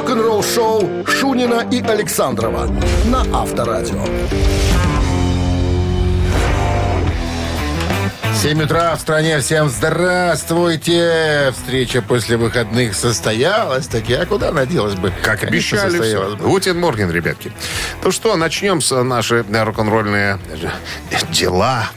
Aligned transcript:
Рок-н-ролл 0.00 0.42
шоу 0.42 1.04
Шунина 1.06 1.68
и 1.70 1.82
Александрова 1.82 2.70
на 3.04 3.20
Авторадио. 3.38 4.02
7 8.34 8.62
утра 8.62 8.96
в 8.96 9.00
стране. 9.02 9.40
Всем 9.40 9.68
здравствуйте. 9.68 11.52
Встреча 11.52 12.00
после 12.00 12.38
выходных 12.38 12.94
состоялась. 12.94 13.88
Таки, 13.88 14.14
а 14.14 14.24
куда 14.24 14.48
она 14.48 14.64
делась 14.64 14.94
бы? 14.94 15.12
Как 15.22 15.40
Конечно, 15.40 15.82
обещали. 15.82 16.34
Гутин 16.36 16.80
Морген, 16.80 17.10
ребятки. 17.10 17.52
Ну 18.02 18.10
что, 18.10 18.34
начнем 18.36 18.80
с 18.80 19.02
наши 19.02 19.44
рок-н-ролльные 19.52 20.38
дела. 21.30 21.90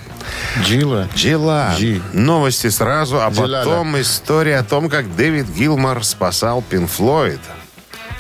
Джилла. 0.62 1.08
Дела. 1.16 1.74
Джи. 1.78 2.02
Новости 2.12 2.68
сразу, 2.68 3.22
а 3.22 3.30
Джилада. 3.30 3.60
потом 3.60 4.02
история 4.02 4.58
о 4.58 4.64
том, 4.66 4.90
как 4.90 5.16
Дэвид 5.16 5.48
Гилмор 5.48 6.04
спасал 6.04 6.62
Пин 6.62 6.88
Флойд 6.88 7.40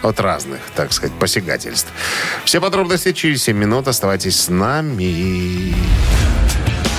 от 0.04 0.20
разных, 0.20 0.60
так 0.76 0.94
сказать, 0.94 1.14
посягательств. 1.20 1.92
Все 2.46 2.62
подробности 2.62 3.12
через 3.12 3.44
7 3.44 3.58
минут. 3.58 3.88
Оставайтесь 3.88 4.40
с 4.40 4.50
нами. 4.50 5.74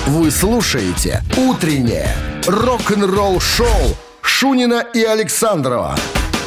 Вы 0.07 0.29
слушаете 0.29 1.23
«Утреннее 1.35 2.15
рок-н-ролл-шоу» 2.45 3.97
Шунина 4.21 4.85
и 4.93 5.03
Александрова 5.03 5.95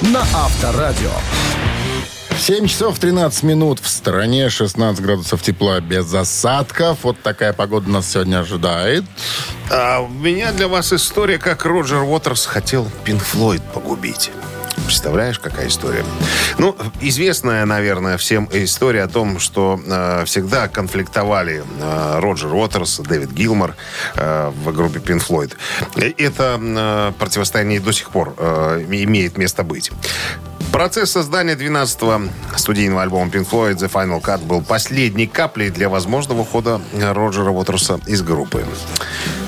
на 0.01 0.21
Авторадио. 0.21 1.11
7 2.39 2.67
часов 2.69 2.99
13 2.99 3.43
минут. 3.43 3.81
В 3.81 3.89
стороне 3.89 4.49
16 4.49 5.03
градусов 5.03 5.43
тепла 5.43 5.81
без 5.81 6.13
осадков. 6.15 6.99
Вот 7.03 7.21
такая 7.21 7.53
погода 7.53 7.91
нас 7.91 8.13
сегодня 8.13 8.39
ожидает. 8.39 9.05
А 9.71 10.01
у 10.01 10.09
меня 10.09 10.53
для 10.53 10.69
вас 10.69 10.93
история, 10.93 11.39
как 11.39 11.65
Роджер 11.65 12.03
Уотерс 12.03 12.47
хотел 12.47 12.89
Пин 13.05 13.19
Флойд 13.19 13.63
погубить. 13.73 14.31
Представляешь, 14.81 15.39
какая 15.39 15.69
история? 15.69 16.05
Ну, 16.59 16.77
известная, 17.01 17.65
наверное, 17.65 18.17
всем 18.17 18.49
история 18.53 19.05
о 19.05 19.09
том, 19.09 19.39
что 19.39 19.81
э, 19.85 20.25
всегда 20.25 20.69
конфликтовали 20.69 21.63
э, 21.81 22.19
Роджер 22.21 22.53
Уотерс, 22.53 22.99
Дэвид 23.01 23.31
Гилмор 23.33 23.75
э, 24.17 24.51
в 24.51 24.73
группе 24.73 24.99
Pink 24.99 25.27
Floyd. 25.27 25.53
Это 26.17 26.59
э, 26.61 27.13
противостояние 27.19 27.81
до 27.81 27.93
сих 27.93 28.11
пор 28.11 28.35
э, 28.39 28.85
имеет 28.89 29.37
место 29.39 29.63
быть. 29.63 29.91
Процесс 30.73 31.13
создания 31.13 31.55
12-го 31.55 32.29
студийного 32.57 33.03
альбома 33.03 33.31
Pink 33.31 33.49
Floyd 33.49 33.77
The 33.77 33.91
Final 33.91 34.21
Cut 34.23 34.45
был 34.45 34.63
последней 34.63 35.27
каплей 35.27 35.71
для 35.71 35.89
возможного 35.89 36.43
ухода 36.43 36.81
Роджера 36.93 37.51
Уотерса 37.51 38.01
из 38.07 38.23
группы. 38.23 38.65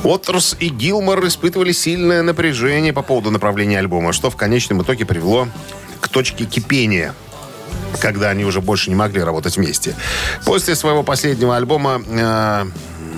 Уотерс 0.02 0.56
и 0.58 0.68
Гилмор 0.68 1.24
испытывали 1.26 1.72
сильное 1.72 2.22
напряжение 2.22 2.92
по 2.92 3.02
поводу 3.02 3.30
направления 3.30 3.78
альбома, 3.78 4.12
что 4.12 4.30
в 4.30 4.36
конечном 4.36 4.82
итоге 4.82 5.04
привело 5.04 5.48
к 6.00 6.08
точке 6.08 6.44
кипения 6.44 7.14
когда 8.00 8.30
они 8.30 8.44
уже 8.44 8.60
больше 8.60 8.88
не 8.88 8.96
могли 8.96 9.22
работать 9.22 9.56
вместе. 9.56 9.94
После 10.44 10.74
своего 10.74 11.02
последнего 11.02 11.56
альбома 11.56 12.00
э, 12.06 12.66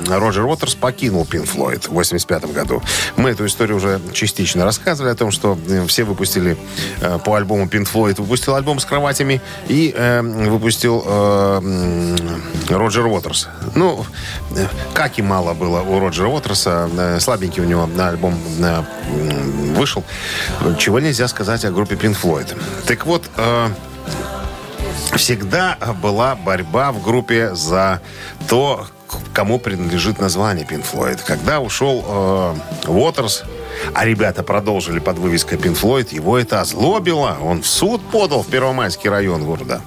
Роджер 0.09 0.45
Уотерс 0.45 0.75
покинул 0.75 1.25
Пин 1.27 1.45
Флойд 1.45 1.87
в 1.87 1.93
85 1.93 2.53
году. 2.53 2.83
Мы 3.17 3.31
эту 3.31 3.47
историю 3.47 3.77
уже 3.77 4.01
частично 4.13 4.65
рассказывали 4.65 5.13
о 5.13 5.15
том, 5.15 5.31
что 5.31 5.59
э, 5.69 5.87
все 5.87 6.05
выпустили 6.05 6.57
э, 7.01 7.19
по 7.25 7.37
альбому 7.37 7.69
Пин 7.69 7.85
Флойд. 7.85 8.19
Выпустил 8.19 8.55
альбом 8.55 8.81
с 8.81 8.85
кроватями 8.85 9.41
и 9.69 9.95
э, 9.97 10.21
выпустил 10.23 11.03
э, 11.07 12.17
Роджер 12.69 13.07
Уотерс. 13.07 13.49
Ну, 13.75 14.05
э, 14.57 14.67
как 14.95 15.19
и 15.19 15.23
мало 15.23 15.55
было 15.55 15.81
у 15.81 16.01
Роджера 16.01 16.29
Уотерса. 16.29 16.89
э, 16.97 17.21
слабенький 17.21 17.63
у 17.63 17.67
него 17.67 17.87
на 17.87 18.09
альбом 18.09 18.39
вышел. 19.75 20.05
Чего 20.79 21.01
нельзя 21.01 21.29
сказать 21.29 21.65
о 21.65 21.71
группе 21.71 21.97
Пин 21.97 22.15
Флойд. 22.15 22.55
Так 22.87 23.07
вот, 23.07 23.29
всегда 25.15 25.77
была 26.03 26.35
борьба 26.35 26.93
в 26.93 27.03
группе 27.03 27.55
за 27.55 28.01
то, 28.49 28.87
кому 29.33 29.59
принадлежит 29.59 30.19
название 30.19 30.67
Pink 30.67 30.85
Floyd. 30.91 31.21
Когда 31.25 31.61
ушел 31.61 32.05
э, 32.07 32.55
Уотерс, 32.89 33.45
а 33.95 34.05
ребята 34.05 34.43
продолжили 34.43 34.99
под 34.99 35.19
вывеской 35.19 35.59
Pink 35.59 35.81
Floyd, 35.81 36.15
его 36.15 36.39
это 36.39 36.61
озлобило. 36.61 37.39
Он 37.43 37.63
в 37.63 37.67
суд 37.67 38.03
подал 38.11 38.43
в 38.43 38.49
Первомайский 38.49 39.11
район 39.11 39.45
города. 39.45 39.81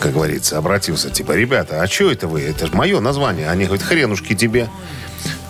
Как 0.00 0.12
говорится, 0.12 0.58
обратился. 0.58 1.10
Типа, 1.10 1.32
ребята, 1.32 1.82
а 1.82 1.86
что 1.86 2.10
это 2.10 2.28
вы? 2.28 2.42
Это 2.42 2.66
же 2.66 2.74
мое 2.74 3.00
название. 3.00 3.50
Они 3.50 3.64
говорят, 3.64 3.84
хренушки 3.84 4.34
тебе. 4.34 4.68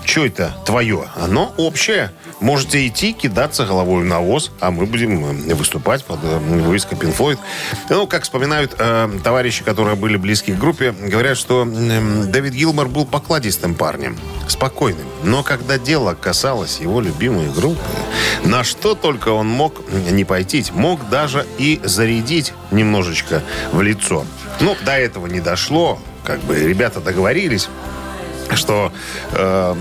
Что 0.09 0.25
это 0.25 0.55
твое? 0.65 1.05
Оно 1.17 1.53
общее. 1.59 2.13
Можете 2.41 2.87
идти, 2.87 3.13
кидаться 3.13 3.67
головой 3.67 4.05
в 4.05 4.07
навоз, 4.07 4.51
а 4.59 4.71
мы 4.71 4.87
будем 4.87 5.51
э, 5.51 5.55
выступать 5.55 6.03
под 6.03 6.21
э, 6.23 6.39
вывеской 6.39 6.97
Pink. 6.97 7.39
Ну, 7.91 8.07
как 8.07 8.23
вспоминают 8.23 8.75
э, 8.79 9.11
товарищи, 9.23 9.63
которые 9.63 9.97
были 9.97 10.17
близки 10.17 10.55
к 10.55 10.59
группе, 10.59 10.93
говорят, 10.93 11.37
что 11.37 11.69
э, 11.71 12.25
Дэвид 12.25 12.55
Гилмор 12.55 12.89
был 12.89 13.05
покладистым 13.05 13.75
парнем, 13.75 14.17
спокойным. 14.49 15.07
Но 15.25 15.43
когда 15.43 15.79
дело 15.79 16.15
касалось 16.15 16.81
его 16.81 17.03
любимой 17.03 17.51
группы, 17.51 17.85
на 18.45 18.65
что 18.65 18.95
только 18.95 19.29
он 19.29 19.47
мог 19.47 19.83
не 20.11 20.25
пойти, 20.25 20.65
мог 20.73 21.07
даже 21.11 21.45
и 21.59 21.83
зарядить 21.85 22.55
немножечко 22.71 23.43
в 23.73 23.83
лицо. 23.83 24.25
Ну, 24.61 24.75
до 24.87 24.93
этого 24.93 25.27
не 25.27 25.41
дошло. 25.41 25.99
Как 26.25 26.41
бы 26.41 26.59
ребята 26.59 27.01
договорились, 27.01 27.69
что 28.57 28.93
э, 29.33 29.75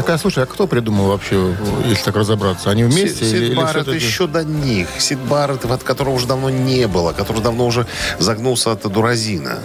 Так, 0.00 0.08
а 0.08 0.18
слушай, 0.18 0.42
а 0.44 0.46
кто 0.46 0.66
придумал 0.66 1.08
вообще, 1.08 1.54
если 1.84 2.04
так 2.04 2.16
разобраться? 2.16 2.70
Они 2.70 2.84
вместе? 2.84 3.22
Сид, 3.22 3.34
или, 3.34 3.44
или 3.48 3.54
Барретт 3.54 3.82
все-таки- 3.82 4.06
еще 4.06 4.26
до 4.26 4.42
них. 4.44 4.88
Сид 4.98 5.18
Барретт, 5.18 5.66
от 5.66 5.82
которого 5.82 6.14
уже 6.14 6.26
давно 6.26 6.48
не 6.48 6.88
было, 6.88 7.12
который 7.12 7.42
давно 7.42 7.66
уже 7.66 7.86
загнулся 8.18 8.72
от 8.72 8.90
дуразина. 8.90 9.58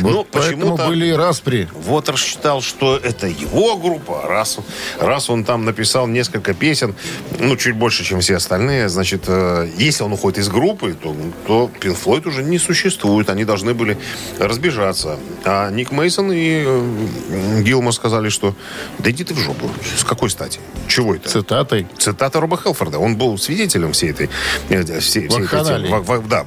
Вот 0.00 0.12
ну, 0.12 0.24
почему-то 0.24 0.86
были 0.86 1.06
и 1.06 1.12
распри. 1.12 1.68
Вотер 1.72 2.16
считал, 2.16 2.62
что 2.62 2.96
это 2.96 3.26
его 3.26 3.76
группа. 3.76 4.22
Раз, 4.26 4.58
раз 4.98 5.30
он 5.30 5.44
там 5.44 5.64
написал 5.64 6.06
несколько 6.06 6.54
песен, 6.54 6.94
ну, 7.38 7.56
чуть 7.56 7.76
больше, 7.76 8.04
чем 8.04 8.20
все 8.20 8.36
остальные, 8.36 8.88
значит, 8.88 9.24
э, 9.26 9.68
если 9.76 10.02
он 10.02 10.12
уходит 10.12 10.38
из 10.38 10.48
группы, 10.48 10.94
то, 11.00 11.14
то 11.46 11.70
Pink 11.80 11.96
Floyd 12.02 12.28
уже 12.28 12.42
не 12.42 12.58
существует. 12.58 13.30
Они 13.30 13.44
должны 13.44 13.74
были 13.74 13.98
разбежаться. 14.38 15.18
А 15.44 15.70
Ник 15.70 15.90
Мейсон 15.90 16.32
и 16.32 16.64
э, 16.66 17.62
Гилмор 17.62 17.92
сказали, 17.92 18.28
что 18.28 18.54
да 18.98 19.10
иди 19.10 19.24
ты 19.24 19.34
в 19.34 19.38
жопу. 19.38 19.70
С 19.96 20.04
какой 20.04 20.30
стати? 20.30 20.60
Чего 20.88 21.14
это? 21.14 21.28
Цитатой. 21.28 21.86
Цитата 21.98 22.40
Роба 22.40 22.56
Хелфорда. 22.56 22.98
Он 22.98 23.16
был 23.16 23.38
свидетелем 23.38 23.92
всей 23.92 24.10
этой... 24.10 24.30
э, 24.68 24.82
всей- 25.00 25.28
всей 25.28 25.44
этой 25.44 26.28
да, 26.28 26.44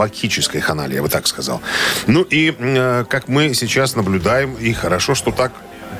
вакхической 0.00 0.60
ханалии, 0.60 0.94
я 0.94 1.02
бы 1.02 1.08
так 1.08 1.26
сказал. 1.26 1.60
Ну 2.06 2.22
и 2.22 2.54
э, 2.58 3.04
как 3.08 3.28
мы 3.28 3.54
сейчас 3.54 3.96
наблюдаем, 3.96 4.54
и 4.54 4.72
хорошо, 4.72 5.14
что 5.14 5.30
так 5.30 5.52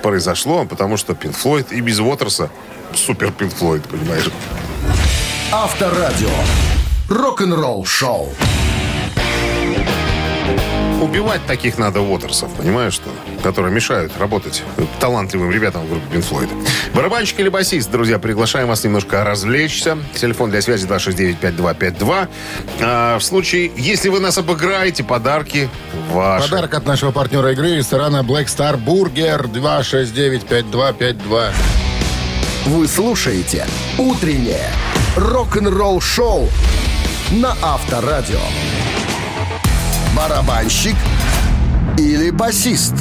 произошло, 0.03 0.65
потому 0.65 0.97
что 0.97 1.15
Пинк 1.15 1.37
Флойд 1.37 1.72
и 1.72 1.81
без 1.83 2.00
Уотерса 2.00 2.50
супер 2.94 3.31
Пинк 3.31 3.53
Флойд, 3.55 3.84
понимаешь? 3.84 4.31
Авторадио. 5.53 6.31
Рок-н-ролл 7.10 7.84
шоу. 7.84 8.33
Убивать 11.03 11.44
таких 11.47 11.77
надо 11.78 12.00
Уотерсов, 12.00 12.53
понимаешь, 12.55 12.94
что? 12.94 13.10
Которые 13.43 13.73
мешают 13.73 14.12
работать 14.19 14.62
талантливым 15.01 15.51
ребятам 15.51 15.87
в 15.87 15.91
группе 15.91 16.06
Пинк 16.12 16.25
Флойд. 16.27 16.51
Барабанщик 16.95 17.41
или 17.41 17.49
басист, 17.49 17.91
друзья, 17.91 18.19
приглашаем 18.19 18.69
вас 18.69 18.84
немножко 18.84 19.25
развлечься. 19.25 19.99
Телефон 20.15 20.51
для 20.51 20.61
связи 20.61 20.87
269-5252. 20.87 22.28
А, 22.83 23.19
в 23.19 23.23
случае, 23.23 23.71
если 23.77 24.09
вы 24.09 24.21
нас 24.21 24.37
обыграете, 24.39 25.05
подарки 25.05 25.69
ваши. 26.11 26.51
Подарок 26.51 26.75
от 26.75 26.87
нашего 26.87 27.12
партнера 27.12 27.53
игры 27.53 27.77
ресторана 27.77 28.23
Black 28.23 28.47
Star 28.47 28.83
Burger 28.83 29.51
269-5252. 29.51 31.53
Вы 32.67 32.87
слушаете 32.87 33.67
«Утреннее 33.97 34.71
рок-н-ролл 35.17 36.01
шоу» 36.01 36.49
на 37.31 37.57
Авторадио. 37.63 38.41
Барабанщик 40.15 40.97
или 41.98 42.31
басист? 42.31 42.95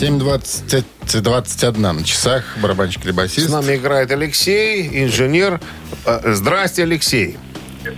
7.21 0.00 1.78
на 1.92 2.04
часах. 2.04 2.56
Барабанщик 2.60 3.04
или 3.04 3.12
С 3.12 3.14
басист. 3.14 3.50
нами 3.50 3.76
играет 3.76 4.10
Алексей, 4.10 5.04
инженер. 5.04 5.60
Э, 6.04 6.32
Здрасте, 6.34 6.82
Алексей. 6.82 7.36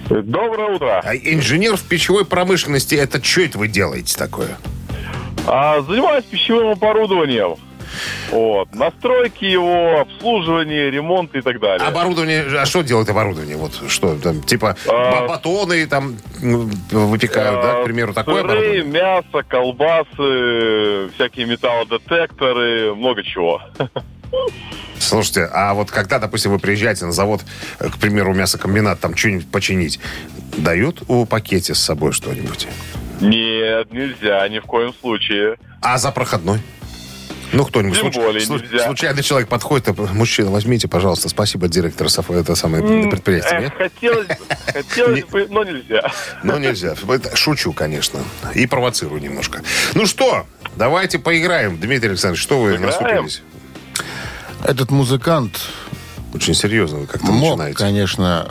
Доброе 0.09 0.75
утро. 0.77 1.01
А 1.05 1.15
инженер 1.15 1.77
в 1.77 1.83
пищевой 1.83 2.25
промышленности, 2.25 2.95
это 2.95 3.23
что 3.25 3.43
это 3.43 3.59
вы 3.59 3.69
делаете 3.69 4.17
такое? 4.17 4.57
А, 5.47 5.83
занимаюсь 5.83 6.25
пищевым 6.25 6.69
оборудованием. 6.71 7.57
Вот. 8.31 8.75
Настройки 8.75 9.44
его, 9.44 10.00
обслуживание, 10.00 10.91
ремонт 10.91 11.35
и 11.35 11.41
так 11.41 11.61
далее. 11.61 11.87
Оборудование, 11.87 12.44
а 12.58 12.67
что 12.67 12.82
делает 12.82 13.08
оборудование? 13.08 13.56
Вот 13.56 13.73
что 13.88 14.17
там, 14.17 14.43
типа 14.43 14.76
А, 14.88 15.20
ба- 15.23 15.29
батоны 15.29 15.87
там 15.87 16.17
м, 16.43 16.70
выпекают, 16.91 17.62
да, 17.62 17.81
к 17.82 17.85
примеру, 17.85 18.12
такое 18.14 18.43
Сыры, 18.43 18.44
оборудование? 18.58 18.85
мясо, 18.85 19.43
колбасы, 19.49 21.11
всякие 21.14 21.46
металлодетекторы, 21.46 22.94
много 22.94 23.23
чего. 23.23 23.61
Слушайте, 24.99 25.49
а 25.52 25.75
вот 25.75 25.91
когда, 25.91 26.19
допустим, 26.19 26.52
вы 26.52 26.58
приезжаете 26.58 27.05
на 27.05 27.12
завод, 27.12 27.43
э, 27.79 27.88
к 27.91 27.99
примеру, 27.99 28.32
мясокомбинат, 28.32 29.00
там 29.00 29.17
что-нибудь 29.17 29.50
починить, 29.50 30.00
дают 30.56 31.02
у 31.08 31.26
пакете 31.26 31.75
с 31.75 31.79
собой 31.81 32.12
что-нибудь? 32.12 32.67
Нет, 33.20 33.93
нельзя, 33.93 34.49
ни 34.49 34.58
в 34.61 34.64
коем 34.64 34.94
случае. 34.94 35.56
А 35.82 35.99
за 35.99 36.11
проходной? 36.11 36.61
Ну, 37.56 37.65
кто-нибудь. 37.65 37.97
Тем 37.99 38.12
случ- 38.12 38.17
более 38.25 38.43
слу- 38.45 38.61
нельзя. 38.61 38.85
Случайный 38.87 39.23
человек 39.23 39.49
подходит, 39.49 39.89
и, 39.89 39.93
мужчина, 40.12 40.51
возьмите, 40.51 40.89
пожалуйста, 40.89 41.29
спасибо, 41.29 41.69
директор 41.69 42.09
Сафа, 42.11 42.35
это 42.35 42.55
самое 42.56 43.09
предприятие. 43.09 43.71
Хотелось, 43.77 44.27
бы- 44.27 44.37
хотелось 44.73 45.25
бы, 45.25 45.47
но 45.51 45.65
нельзя. 45.65 46.11
Но 46.43 46.59
нельзя. 46.59 46.95
Шучу, 47.35 47.73
конечно. 47.73 48.21
И 48.55 48.67
провоцирую 48.67 49.21
немножко. 49.21 49.62
Ну 49.95 50.06
что, 50.06 50.47
давайте 50.77 51.19
поиграем. 51.19 51.79
Дмитрий 51.79 52.11
Александрович, 52.11 52.43
что 52.43 52.61
вы 52.61 52.79
наступились? 52.79 53.43
Этот 54.65 54.91
музыкант 54.91 55.61
Очень 56.35 56.55
серьезно 56.55 56.99
вы 57.01 57.06
как-то 57.06 57.27
мог, 57.31 57.51
начинаете. 57.59 57.77
конечно, 57.79 58.47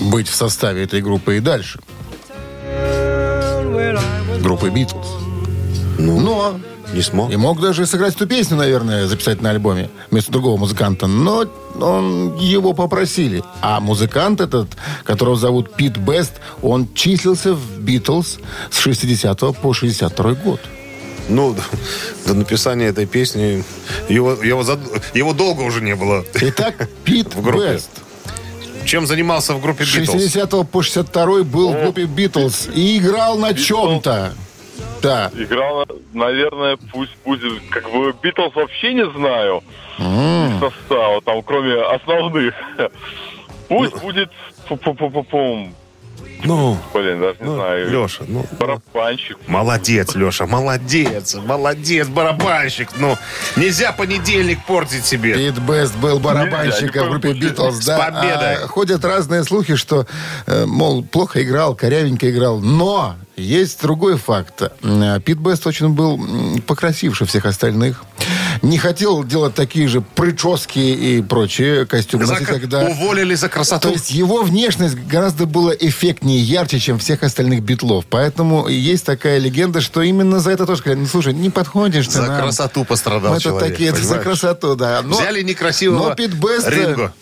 эм, 0.00 0.10
быть 0.10 0.28
в 0.28 0.34
составе 0.34 0.84
этой 0.84 1.02
группы 1.02 1.36
и 1.36 1.40
дальше. 1.40 1.80
Группы 4.40 4.70
Битлз. 4.70 5.06
Ну, 5.98 6.18
Но 6.20 6.60
не 6.92 7.02
смог. 7.02 7.30
и 7.32 7.36
мог 7.36 7.60
даже 7.60 7.86
сыграть 7.86 8.14
эту 8.16 8.26
песню, 8.26 8.56
наверное, 8.56 9.06
записать 9.06 9.40
на 9.42 9.50
альбоме 9.50 9.90
вместо 10.10 10.32
другого 10.32 10.56
музыканта. 10.56 11.06
Но 11.06 11.44
он, 11.80 12.36
его 12.36 12.72
попросили. 12.72 13.42
А 13.60 13.80
музыкант 13.80 14.40
этот, 14.40 14.68
которого 15.04 15.36
зовут 15.36 15.74
Пит 15.74 15.96
Бест, 15.98 16.34
он 16.62 16.92
числился 16.94 17.54
в 17.54 17.78
Битлз 17.80 18.38
с 18.70 18.78
60 18.78 19.38
по 19.60 19.72
62 19.72 20.34
год. 20.34 20.60
Ну, 21.28 21.54
до 22.26 22.34
написания 22.34 22.86
этой 22.86 23.06
песни 23.06 23.62
его, 24.08 24.32
его, 24.32 24.64
зад- 24.64 24.80
его 25.14 25.32
долго 25.32 25.60
уже 25.62 25.80
не 25.80 25.94
было. 25.94 26.24
Итак, 26.34 26.88
Пит 27.04 27.34
В 27.34 27.42
группе. 27.42 27.74
Бест. 27.74 27.90
Чем 28.84 29.06
занимался 29.06 29.54
в 29.54 29.60
группе 29.60 29.84
С 29.84 29.94
Битлз? 29.94 30.10
60 30.22 30.68
по 30.70 30.82
62 30.82 31.44
был 31.44 31.72
в 31.72 31.80
группе 31.82 32.04
Битлз 32.06 32.68
и 32.74 32.98
играл 32.98 33.38
на 33.38 33.54
чем-то. 33.54 34.32
Да. 35.02 35.30
Играл, 35.34 35.86
наверное, 36.12 36.76
пусть 36.92 37.16
будет, 37.24 37.62
как 37.70 37.90
бы, 37.90 38.12
Битлз 38.22 38.54
вообще 38.54 38.94
не 38.94 39.08
знаю. 39.10 39.62
Из 39.98 40.60
состава, 40.60 41.20
там, 41.22 41.42
кроме 41.42 41.74
основных. 41.82 42.54
Пусть 43.68 43.96
будет, 44.02 44.30
пу-пу-пу-пум, 44.68 45.74
Ну, 46.42 46.76
блин, 46.94 47.20
даже 47.20 47.36
не 47.40 47.46
ну 47.46 47.54
знаю, 47.54 47.90
Леша, 47.90 48.24
ну, 48.26 48.44
барабанщик. 48.58 49.36
Молодец, 49.46 50.14
Леша, 50.14 50.46
молодец, 50.46 51.34
молодец, 51.34 52.08
барабанщик. 52.08 52.88
Ну, 52.98 53.16
нельзя 53.56 53.92
понедельник 53.92 54.64
портить 54.66 55.04
себе. 55.04 55.34
Пит 55.34 55.58
Бест 55.60 55.96
был 55.98 56.18
барабанщиком 56.18 57.06
в 57.06 57.10
группе 57.10 57.32
Битлз, 57.34 57.76
С 57.76 57.86
да. 57.86 57.98
победой. 57.98 58.54
А 58.56 58.66
ходят 58.66 59.04
разные 59.04 59.44
слухи, 59.44 59.76
что, 59.76 60.06
э, 60.46 60.64
мол, 60.66 61.04
плохо 61.04 61.42
играл, 61.42 61.74
корявенько 61.74 62.30
играл. 62.30 62.58
Но 62.60 63.14
есть 63.40 63.80
другой 63.80 64.16
факт. 64.16 64.62
Э, 64.82 65.20
Пит 65.24 65.38
Бест 65.38 65.66
очень 65.66 65.90
был 65.90 66.20
покрасивше 66.66 67.24
всех 67.24 67.46
остальных. 67.46 68.04
Не 68.62 68.78
хотел 68.78 69.24
делать 69.24 69.54
такие 69.54 69.88
же 69.88 70.00
прически 70.00 70.78
и 70.78 71.22
прочие 71.22 71.86
костюмы 71.86 72.26
За 72.26 72.36
когда... 72.36 72.80
Уволили 72.84 73.34
за 73.34 73.48
красоту. 73.48 73.88
То 73.88 73.94
есть 73.94 74.10
его 74.10 74.42
внешность 74.42 74.96
гораздо 74.96 75.46
была 75.46 75.72
эффектнее, 75.72 76.40
ярче, 76.40 76.78
чем 76.78 76.98
всех 76.98 77.22
остальных 77.22 77.62
битлов. 77.62 78.04
Поэтому 78.08 78.68
есть 78.68 79.06
такая 79.06 79.38
легенда, 79.38 79.80
что 79.80 80.02
именно 80.02 80.40
за 80.40 80.50
это 80.50 80.66
тоже 80.66 80.80
сказали, 80.80 81.00
ну, 81.00 81.06
слушай, 81.06 81.32
не 81.32 81.50
подходишь 81.50 82.06
ты 82.06 82.12
За 82.12 82.22
нам. 82.26 82.42
красоту 82.42 82.84
пострадал 82.84 83.30
Мы 83.30 83.36
это 83.36 83.44
человек, 83.44 83.70
такие, 83.72 83.90
это 83.90 84.04
за 84.04 84.18
красоту, 84.18 84.74
да. 84.76 85.00
Но- 85.02 85.16
Взяли 85.16 85.42
некрасивого 85.42 86.08
но 86.10 86.14
Пит 86.14 86.34
Бест, 86.34 86.66
э, 86.66 86.70
Ринго. 86.70 87.12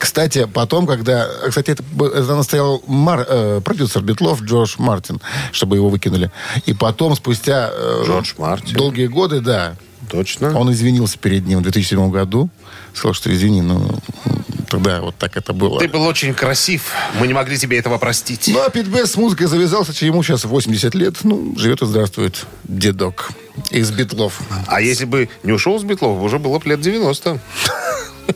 Кстати, 0.00 0.48
потом, 0.52 0.86
когда... 0.86 1.28
Кстати, 1.46 1.72
это, 1.72 1.84
это 2.06 2.34
настоял 2.34 2.82
Мар- 2.86 3.26
э, 3.28 3.60
продюсер 3.62 4.00
Битлов 4.02 4.40
Джордж 4.42 4.76
Мартин, 4.78 5.20
чтобы 5.52 5.76
его 5.76 5.90
выкинули. 5.90 6.32
И 6.64 6.72
потом, 6.72 7.14
спустя 7.14 7.70
э, 7.70 8.04
Джордж 8.06 8.32
Мартин. 8.38 8.76
долгие 8.78 9.08
годы, 9.08 9.40
да, 9.40 9.76
Точно. 10.10 10.58
он 10.58 10.72
извинился 10.72 11.18
перед 11.18 11.46
ним 11.46 11.58
в 11.58 11.62
2007 11.62 12.10
году. 12.10 12.48
Сказал, 12.94 13.12
что 13.12 13.30
извини, 13.30 13.60
ну, 13.60 13.90
тогда 14.70 15.02
вот 15.02 15.16
так 15.16 15.36
это 15.36 15.52
было. 15.52 15.78
Ты 15.78 15.86
был 15.86 16.02
очень 16.04 16.32
красив. 16.32 16.92
Мы 17.20 17.26
не 17.26 17.34
могли 17.34 17.58
тебе 17.58 17.78
этого 17.78 17.98
простить. 17.98 18.48
Ну, 18.50 18.64
а 18.64 18.70
Пит 18.70 18.86
Бест 18.86 19.12
с 19.12 19.16
музыкой 19.18 19.48
завязался, 19.48 19.92
ему 20.06 20.22
сейчас 20.22 20.44
80 20.44 20.94
лет. 20.94 21.16
Ну, 21.24 21.54
живет 21.58 21.82
и 21.82 21.86
здравствует 21.86 22.46
дедок 22.64 23.30
из 23.70 23.90
Битлов. 23.90 24.40
А 24.66 24.80
если 24.80 25.04
бы 25.04 25.28
не 25.42 25.52
ушел 25.52 25.78
с 25.78 25.84
Битлов, 25.84 26.22
уже 26.22 26.38
было 26.38 26.58
бы 26.58 26.70
лет 26.70 26.80
90. 26.80 27.38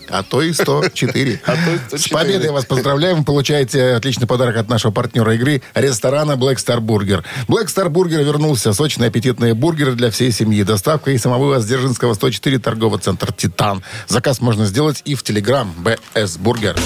А 0.08 0.22
то 0.22 0.42
и 0.42 0.52
104. 0.52 1.40
А 1.44 1.52
то 1.52 1.70
и 1.74 1.98
С 1.98 2.02
104. 2.02 2.14
победой 2.14 2.50
вас 2.50 2.64
поздравляем. 2.64 3.18
Вы 3.18 3.24
получаете 3.24 3.92
отличный 3.94 4.26
подарок 4.26 4.56
от 4.56 4.68
нашего 4.68 4.92
партнера 4.92 5.34
игры 5.34 5.62
ресторана 5.74 6.32
Black 6.32 6.56
Star 6.56 6.78
Burger. 6.80 7.24
Black 7.48 7.66
Star 7.66 7.88
Burger 7.88 8.22
вернулся. 8.22 8.72
Сочные 8.72 9.08
аппетитные 9.08 9.54
бургеры 9.54 9.94
для 9.94 10.10
всей 10.10 10.32
семьи. 10.32 10.62
Доставка 10.62 11.10
и 11.10 11.18
самовывоз 11.18 11.64
Дзержинского 11.64 12.14
104 12.14 12.58
торговый 12.58 13.00
центр 13.00 13.32
«Титан». 13.32 13.82
Заказ 14.08 14.40
можно 14.40 14.66
сделать 14.66 15.02
и 15.04 15.14
в 15.14 15.22
Телеграм 15.22 15.74
BS 15.78 16.36
Burger. 16.36 16.76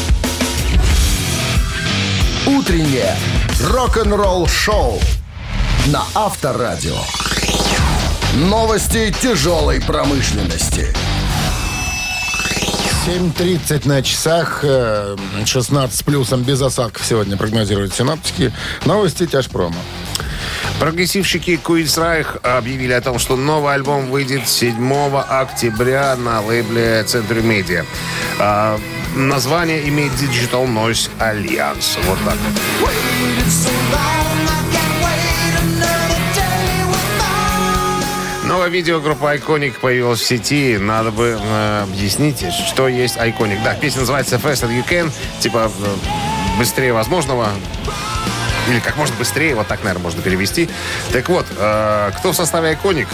Утреннее 2.46 3.14
рок-н-ролл-шоу 3.62 5.00
на 5.88 6.02
Авторадио. 6.14 6.96
Новости 8.34 9.14
тяжелой 9.20 9.80
промышленности. 9.80 10.94
7.30 13.08 13.88
на 13.88 14.02
часах, 14.02 14.60
э, 14.62 15.16
16 15.46 15.96
с 15.98 16.02
плюсом 16.02 16.42
без 16.42 16.60
осадков 16.60 17.06
сегодня 17.06 17.38
прогнозируют 17.38 17.94
синоптики. 17.94 18.52
Новости 18.84 19.26
тяжпрома. 19.26 19.78
Прогрессивщики 20.78 21.56
Куинсрайх 21.56 22.36
объявили 22.42 22.92
о 22.92 23.00
том, 23.00 23.18
что 23.18 23.36
новый 23.36 23.72
альбом 23.72 24.10
выйдет 24.10 24.46
7 24.46 25.22
октября 25.26 26.16
на 26.16 26.42
лейбле 26.42 27.02
Century 27.06 27.42
Media. 27.42 27.86
А, 28.38 28.78
название 29.16 29.88
имеет 29.88 30.12
Digital 30.12 30.66
Noise 30.66 31.08
Alliance. 31.18 31.98
Вот 32.06 32.18
так. 32.26 32.36
Видео 38.68 39.00
группы 39.00 39.24
Iconic 39.26 39.80
появилось 39.80 40.20
в 40.20 40.26
сети. 40.26 40.78
Надо 40.78 41.10
бы 41.10 41.38
э, 41.40 41.82
объяснить, 41.82 42.44
что 42.52 42.88
есть 42.88 43.16
Iconic. 43.16 43.62
Да, 43.64 43.74
песня 43.74 44.00
называется 44.00 44.36
Faster 44.36 44.68
You 44.68 44.86
Can. 44.88 45.12
Типа 45.40 45.70
э, 45.78 46.58
быстрее 46.58 46.92
возможного. 46.92 47.48
Или 48.68 48.80
как 48.80 48.96
можно 48.96 49.16
быстрее, 49.16 49.54
вот 49.54 49.66
так, 49.66 49.82
наверное, 49.82 50.02
можно 50.02 50.22
перевести. 50.22 50.68
Так 51.12 51.28
вот, 51.28 51.46
э, 51.56 52.10
кто 52.18 52.32
в 52.32 52.36
составе 52.36 52.72
Iconic? 52.72 53.08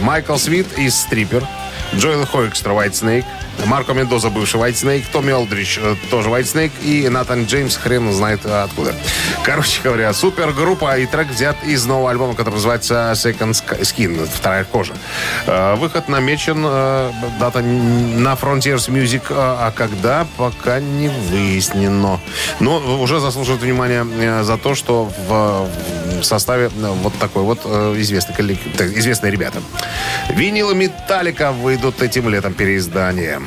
Майкл 0.00 0.36
Свит 0.36 0.78
из 0.78 0.94
Стрипер, 0.94 1.46
Джоэл 1.94 2.24
Хойкстра 2.26 2.72
White 2.72 2.92
Snake, 2.92 3.24
Марко 3.66 3.92
Мендоза, 3.94 4.30
бывший 4.30 4.60
White 4.60 4.74
Snake, 4.74 5.04
Томми 5.12 5.32
Олдрич, 5.32 5.78
э, 5.82 5.94
тоже 6.10 6.28
White 6.28 6.42
Snake, 6.44 6.72
и 6.82 7.08
Натан 7.08 7.44
Джеймс, 7.44 7.76
хрен 7.76 8.12
знает 8.12 8.44
откуда. 8.46 8.94
Короче 9.44 9.80
говоря, 9.82 10.12
супергруппа 10.12 10.98
и 10.98 11.06
трек 11.06 11.28
взят 11.28 11.56
из 11.64 11.84
нового 11.86 12.10
альбома, 12.10 12.34
который 12.34 12.54
называется 12.54 13.12
Second 13.14 13.50
Sk- 13.52 13.80
Skin, 13.80 14.28
вторая 14.32 14.64
кожа. 14.64 14.94
Э, 15.46 15.74
Выход 15.76 16.08
намечен, 16.08 16.64
э, 16.66 17.12
дата 17.38 17.60
на 17.60 18.34
Frontiers 18.34 18.88
Music, 18.88 19.22
а 19.30 19.70
когда, 19.72 20.26
пока 20.36 20.80
не 20.80 21.08
выяснено. 21.08 22.20
Но 22.60 22.78
уже 23.00 23.20
заслуживает 23.20 23.62
внимания 23.62 24.42
за 24.42 24.56
то, 24.56 24.74
что 24.74 25.10
в 25.28 25.68
составе 26.22 26.68
вот 27.02 27.12
такой 27.18 27.42
вот 27.42 27.64
известный 27.98 28.34
коллектив, 28.34 28.80
известные 28.98 29.30
ребята. 29.32 29.60
Винилы 30.30 30.74
Металлика 30.74 31.52
выйдут 31.52 32.02
этим 32.02 32.28
летом 32.28 32.52
переизданием. 32.54 33.46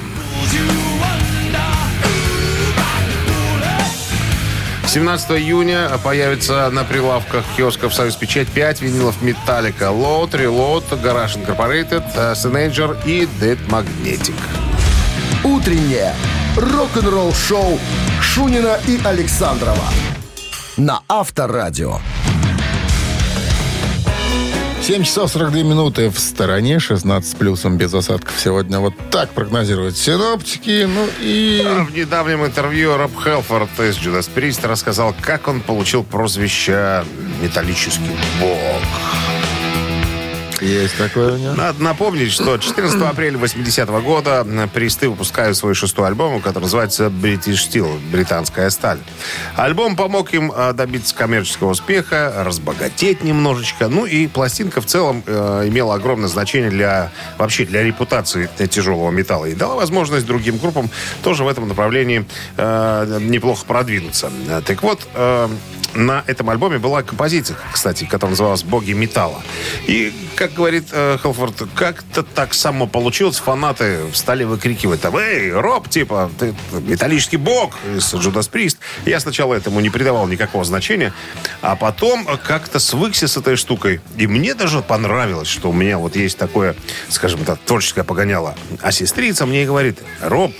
17 4.94 5.32
июня 5.32 5.90
появится 6.04 6.70
на 6.70 6.84
прилавках 6.84 7.44
киосков 7.58 7.96
«Союз 7.96 8.16
Печать» 8.16 8.48
5 8.48 8.82
винилов 8.82 9.24
«Металлика», 9.24 9.86
«Load», 9.86 10.34
«Reload», 10.34 10.84
«Garage 11.02 11.44
Incorporated», 11.44 12.04
э, 12.16 12.34
«Synager» 12.34 12.96
и 13.04 13.28
«Dead 13.42 13.58
Magnetic». 13.70 14.36
Утреннее 15.44 16.14
рок-н-ролл-шоу 16.56 17.80
Шунина 18.22 18.78
и 18.88 19.00
Александрова 19.04 19.90
на 20.78 21.02
Авторадио. 21.10 21.98
7 24.84 25.02
часов 25.06 25.32
42 25.32 25.62
минуты 25.62 26.10
в 26.10 26.20
стороне, 26.20 26.78
16 26.78 27.32
с 27.32 27.36
плюсом 27.36 27.78
без 27.78 27.94
осадков. 27.94 28.38
Сегодня 28.38 28.80
вот 28.80 28.94
так 29.12 29.30
прогнозируют 29.30 29.96
синоптики. 29.96 30.84
Ну 30.84 31.08
и... 31.22 31.66
В 31.88 31.96
недавнем 31.96 32.46
интервью 32.46 32.98
Роб 32.98 33.12
Хелфорд 33.18 33.70
из 33.80 33.96
Judas 33.96 34.30
Priest 34.36 34.68
рассказал, 34.68 35.16
как 35.22 35.48
он 35.48 35.62
получил 35.62 36.04
прозвище 36.04 37.06
«Металлический 37.42 38.18
бог». 38.42 39.13
Есть 40.64 40.98
такое 40.98 41.34
у 41.34 41.38
него. 41.38 41.54
Надо 41.54 41.84
напомнить, 41.84 42.32
что 42.32 42.58
14 42.58 43.02
апреля 43.02 43.38
80 43.38 43.90
-го 43.90 44.02
года 44.02 44.48
Присты 44.74 45.10
выпускают 45.10 45.58
свой 45.58 45.76
шестой 45.76 46.08
альбом, 46.08 46.42
который 46.42 46.64
называется 46.64 47.08
British 47.08 47.70
Steel, 47.70 48.00
британская 48.12 48.70
сталь. 48.70 49.00
Альбом 49.56 49.96
помог 49.96 50.34
им 50.34 50.52
э, 50.52 50.74
добиться 50.74 51.14
коммерческого 51.16 51.72
успеха, 51.72 52.34
разбогатеть 52.46 53.24
немножечко. 53.24 53.88
Ну 53.88 54.06
и 54.06 54.28
пластинка 54.28 54.82
в 54.82 54.86
целом 54.86 55.24
э, 55.26 55.68
имела 55.68 55.96
огромное 55.96 56.30
значение 56.30 56.70
для 56.70 57.12
вообще 57.38 57.66
для 57.66 57.84
репутации 57.84 58.50
тяжелого 58.70 59.12
металла 59.12 59.46
и 59.46 59.56
дала 59.56 59.76
возможность 59.76 60.26
другим 60.26 60.58
группам 60.58 60.90
тоже 61.24 61.44
в 61.44 61.48
этом 61.48 61.68
направлении 61.68 62.26
э, 62.58 63.20
неплохо 63.22 63.66
продвинуться. 63.66 64.32
Так 64.66 64.84
вот, 64.84 65.08
э, 65.14 65.50
на 65.96 66.24
этом 66.28 66.50
альбоме 66.50 66.80
была 66.80 67.04
композиция, 67.04 67.58
кстати, 67.72 68.06
которая 68.06 68.32
называлась 68.32 68.64
«Боги 68.64 68.94
металла». 68.94 69.42
И, 69.88 70.14
как 70.36 70.54
говорит 70.54 70.86
э, 70.92 71.18
Хелфорд, 71.22 71.64
как-то 71.76 72.24
так 72.24 72.54
само 72.54 72.88
получилось. 72.88 73.38
Фанаты 73.38 74.00
стали 74.14 74.44
выкрикивать 74.44 75.02
там 75.02 75.16
«Эй, 75.18 75.52
Роб, 75.52 75.90
типа, 75.90 76.32
ты 76.40 76.54
металлический 76.72 77.38
бог 77.38 77.76
из 77.96 78.14
Judas 78.14 78.52
Priest». 78.52 78.78
Я 79.06 79.20
сначала 79.20 79.54
этому 79.54 79.80
не 79.80 79.90
придавал 79.90 80.28
никакого 80.28 80.64
значения, 80.64 81.14
а 81.62 81.76
потом 81.76 82.28
как-то 82.44 82.80
свыкся 82.80 83.28
с 83.28 83.38
этой 83.38 83.56
штукой. 83.56 84.02
И 84.18 84.28
мне 84.28 84.54
даже 84.54 84.82
понравилось, 84.82 85.48
что 85.48 85.70
у 85.70 85.74
меня 85.74 85.98
вот 85.98 86.16
есть 86.16 86.38
такое, 86.38 86.76
скажем 87.10 87.46
так, 87.46 87.60
творческое 87.60 88.04
погоняло. 88.04 88.56
А 88.82 88.92
сестрица 88.92 89.46
мне 89.46 89.64
и 89.64 89.66
говорит 89.66 90.00
«Роб, 90.22 90.54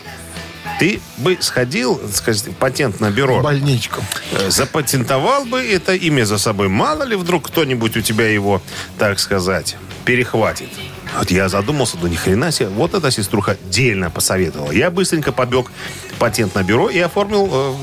ты 0.84 1.00
бы 1.16 1.38
сходил, 1.40 2.02
сказать, 2.14 2.46
в 2.48 2.56
патентное 2.56 3.10
бюро. 3.10 3.40
Больничку. 3.40 4.02
Э, 4.34 4.50
Запатентовал 4.50 5.46
бы 5.46 5.62
это 5.62 5.94
имя 5.94 6.26
за 6.26 6.38
собой. 6.38 6.68
Мало 6.68 7.04
ли 7.04 7.16
вдруг 7.16 7.48
кто-нибудь 7.48 7.96
у 7.96 8.02
тебя 8.02 8.28
его, 8.28 8.62
так 8.98 9.18
сказать, 9.20 9.78
перехватит. 10.04 10.68
Вот 11.18 11.32
я 11.32 11.48
задумался, 11.48 11.96
да 12.02 12.10
ни 12.10 12.16
хрена 12.16 12.52
себе. 12.52 12.68
Вот 12.68 12.96
эта 12.96 13.12
сеструха 13.12 13.56
дельно 13.64 14.10
посоветовала. 14.10 14.72
Я 14.74 14.92
быстренько 14.92 15.32
побег 15.32 15.72
в 16.12 16.20
патентное 16.20 16.64
бюро 16.64 16.90
и 16.90 17.00
оформил 17.00 17.50
э, 17.50 17.74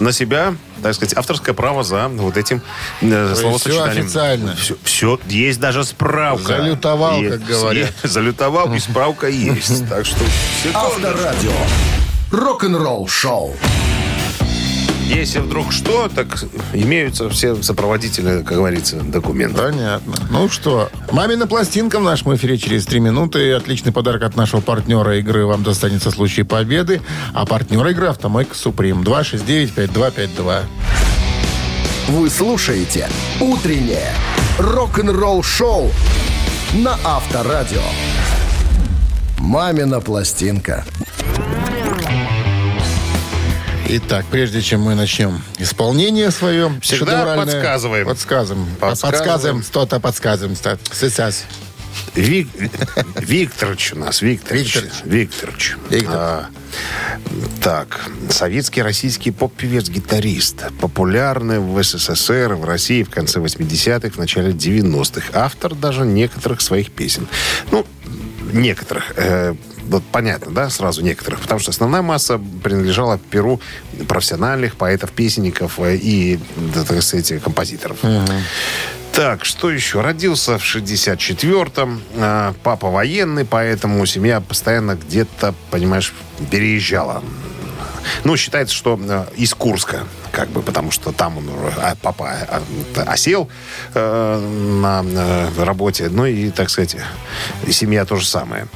на 0.00 0.12
себя, 0.12 0.54
так 0.82 0.94
сказать, 0.94 1.16
авторское 1.16 1.54
право 1.54 1.82
за 1.82 2.08
вот 2.08 2.36
этим 2.36 2.60
э, 3.00 3.34
словосочетанием. 3.34 4.08
все 4.08 4.20
официально. 4.20 4.56
Все, 4.56 4.76
все, 4.84 5.18
есть 5.26 5.58
даже 5.58 5.84
справка. 5.84 6.58
Залютовал, 6.58 7.18
Есть, 7.18 7.34
как 7.34 7.46
говорят. 7.46 7.92
есть, 8.02 8.12
залютовал, 8.12 8.74
и 8.74 8.78
справка 8.78 9.28
есть. 9.28 9.88
Так 9.88 10.04
что... 10.04 10.22
Авторадио. 10.74 11.52
Рок-н-ролл 12.32 13.06
шоу. 13.08 13.54
Если 15.06 15.40
вдруг 15.40 15.70
что, 15.70 16.08
так 16.08 16.42
имеются 16.72 17.28
все 17.28 17.62
сопроводительные, 17.62 18.42
как 18.42 18.56
говорится, 18.56 18.96
документы. 18.96 19.60
Понятно. 19.60 20.14
Ну 20.30 20.48
что, 20.48 20.88
мамина 21.10 21.46
пластинка 21.46 22.00
в 22.00 22.02
нашем 22.02 22.34
эфире 22.34 22.56
через 22.56 22.86
три 22.86 23.00
минуты. 23.00 23.52
Отличный 23.52 23.92
подарок 23.92 24.22
от 24.22 24.34
нашего 24.34 24.62
партнера 24.62 25.18
игры 25.18 25.44
вам 25.44 25.62
достанется 25.62 26.10
в 26.10 26.14
случае 26.14 26.46
победы. 26.46 27.02
А 27.34 27.44
партнер 27.44 27.86
игры 27.88 28.06
«Автомойка 28.06 28.54
Суприм» 28.54 29.02
269-5252. 29.02 30.60
Вы 32.08 32.30
слушаете 32.30 33.10
«Утреннее 33.40 34.10
рок-н-ролл 34.58 35.42
шоу» 35.42 35.90
на 36.72 36.96
Авторадио. 37.04 37.82
«Мамина 39.38 40.00
пластинка». 40.00 40.86
Итак, 43.94 44.24
прежде 44.30 44.62
чем 44.62 44.80
мы 44.80 44.94
начнем 44.94 45.42
исполнение 45.58 46.30
свое, 46.30 46.72
Всегда 46.80 47.36
подсказываем. 47.36 48.06
Подсказываем. 48.06 48.66
Подсказываем. 48.76 49.18
Подсказываем, 49.18 49.62
что-то 49.62 50.00
подсказываем. 50.00 50.56
Сейчас. 50.56 51.44
Вик... 52.14 52.48
Викторович 53.16 53.92
у 53.92 53.98
нас, 53.98 54.22
Викторович. 54.22 54.76
Викторович. 54.76 54.92
Викторович. 55.04 55.76
Виктор. 55.90 56.14
А, 56.14 56.46
так, 57.62 58.00
советский 58.30 58.80
российский 58.80 59.30
поп-певец-гитарист. 59.30 60.72
Популярный 60.80 61.58
в 61.58 61.82
СССР, 61.82 62.54
в 62.54 62.64
России 62.64 63.02
в 63.02 63.10
конце 63.10 63.40
80-х, 63.40 64.08
в 64.08 64.16
начале 64.16 64.52
90-х. 64.52 65.38
Автор 65.38 65.74
даже 65.74 66.06
некоторых 66.06 66.62
своих 66.62 66.90
песен. 66.92 67.28
Ну, 67.70 67.86
некоторых. 68.54 69.12
э, 69.16 69.54
вот 69.88 70.02
понятно, 70.12 70.52
да, 70.52 70.70
сразу 70.70 71.02
некоторых, 71.02 71.40
потому 71.40 71.60
что 71.60 71.70
основная 71.70 72.02
масса 72.02 72.40
принадлежала 72.62 73.18
перу 73.18 73.60
профессиональных 74.08 74.76
поэтов-песенников 74.76 75.78
э, 75.80 75.96
и, 75.96 76.38
так 76.74 77.02
сказать, 77.02 77.42
композиторов. 77.42 77.98
Так, 79.12 79.44
что 79.44 79.70
еще? 79.70 80.00
Родился 80.00 80.58
в 80.58 80.62
64-м. 80.64 82.02
э, 82.14 82.52
Папа 82.62 82.88
военный, 82.88 83.44
поэтому 83.44 84.06
семья 84.06 84.40
постоянно 84.40 84.94
где-то, 84.94 85.54
понимаешь, 85.70 86.14
переезжала. 86.50 87.22
Ну, 88.24 88.36
считается, 88.36 88.74
что 88.74 88.98
э, 89.00 89.24
из 89.36 89.54
Курска, 89.54 90.06
как 90.30 90.48
бы, 90.48 90.62
потому 90.62 90.90
что 90.90 91.12
там 91.12 91.38
он, 91.38 91.50
а, 91.78 91.94
папа 92.00 92.32
а, 92.48 92.62
осел 93.06 93.48
э, 93.94 94.38
на 94.80 95.04
э, 95.04 95.64
работе. 95.64 96.08
Ну 96.10 96.26
и, 96.26 96.50
так 96.50 96.70
сказать, 96.70 96.96
семья 97.68 98.04
то 98.04 98.16
же 98.16 98.26
самое. 98.26 98.66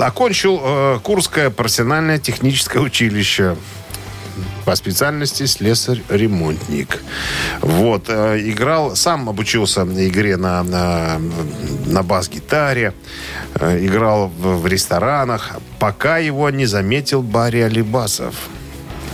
Окончил 0.00 1.00
Курское 1.02 1.50
профессиональное 1.50 2.18
техническое 2.18 2.80
училище 2.80 3.56
по 4.64 4.74
специальности 4.76 5.46
слесарь-ремонтник. 5.46 7.02
Вот. 7.60 8.04
э, 8.08 8.40
Играл, 8.40 8.96
сам 8.96 9.28
обучился 9.28 9.82
игре 9.82 10.36
на, 10.36 10.62
на, 10.62 11.20
на 11.86 12.02
бас-гитаре. 12.02 12.94
э, 13.54 13.86
Играл 13.86 14.28
в, 14.28 14.60
в 14.62 14.66
ресторанах, 14.66 15.52
пока 15.78 16.18
его 16.18 16.50
не 16.50 16.66
заметил 16.66 17.22
Барри 17.22 17.60
Алибасов. 17.60 18.34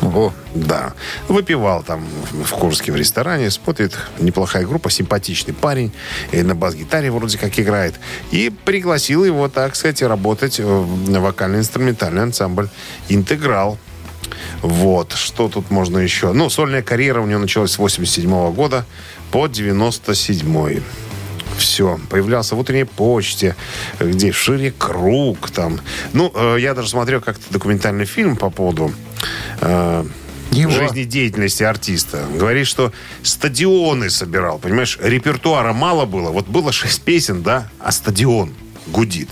Ого. 0.00 0.32
Да. 0.54 0.94
Выпивал 1.28 1.82
там 1.82 2.04
в 2.44 2.50
Курске 2.50 2.92
в 2.92 2.96
ресторане. 2.96 3.50
Смотрит, 3.50 3.96
неплохая 4.18 4.64
группа, 4.64 4.90
симпатичный 4.90 5.54
парень. 5.54 5.92
И 6.32 6.42
на 6.42 6.54
бас-гитаре 6.54 7.10
вроде 7.10 7.37
как 7.38 7.58
играет. 7.58 7.94
И 8.30 8.50
пригласил 8.64 9.25
его, 9.25 9.48
так 9.48 9.75
сказать, 9.76 10.02
работать 10.02 10.60
в 10.60 11.20
вокально-инструментальный 11.20 12.22
ансамбль 12.22 12.68
«Интеграл». 13.08 13.78
Вот, 14.62 15.12
что 15.12 15.49
тут 15.49 15.70
можно 15.70 15.99
еще? 15.99 16.32
Ну, 16.32 16.50
сольная 16.50 16.82
карьера 16.82 17.20
у 17.20 17.26
него 17.26 17.40
началась 17.40 17.73
с 17.73 17.78
87 17.78 18.52
года 18.52 18.85
по 19.30 19.47
97 19.47 20.80
все. 21.58 21.99
Появлялся 22.08 22.54
в 22.54 22.61
утренней 22.61 22.85
почте, 22.85 23.56
где 24.00 24.32
шире 24.32 24.73
круг 24.76 25.50
там. 25.50 25.80
Ну, 26.12 26.32
э, 26.35 26.56
я 26.61 26.75
даже 26.75 26.88
смотрел 26.88 27.20
как-то 27.20 27.44
документальный 27.50 28.06
фильм 28.06 28.37
по 28.37 28.49
поводу 28.49 28.92
э, 29.61 30.04
Его. 30.52 30.70
жизнедеятельности 30.70 31.64
артиста. 31.64 32.25
Говорит, 32.35 32.66
что 32.66 32.92
стадионы 33.23 34.08
собирал. 34.08 34.58
Понимаешь, 34.58 34.99
репертуара 35.02 35.73
мало 35.73 36.06
было. 36.06 36.30
Вот 36.30 36.47
было 36.47 36.73
шесть 36.73 37.02
песен, 37.02 37.42
да, 37.42 37.68
а 37.80 37.92
стадион 37.92 38.54
гудит. 38.87 39.28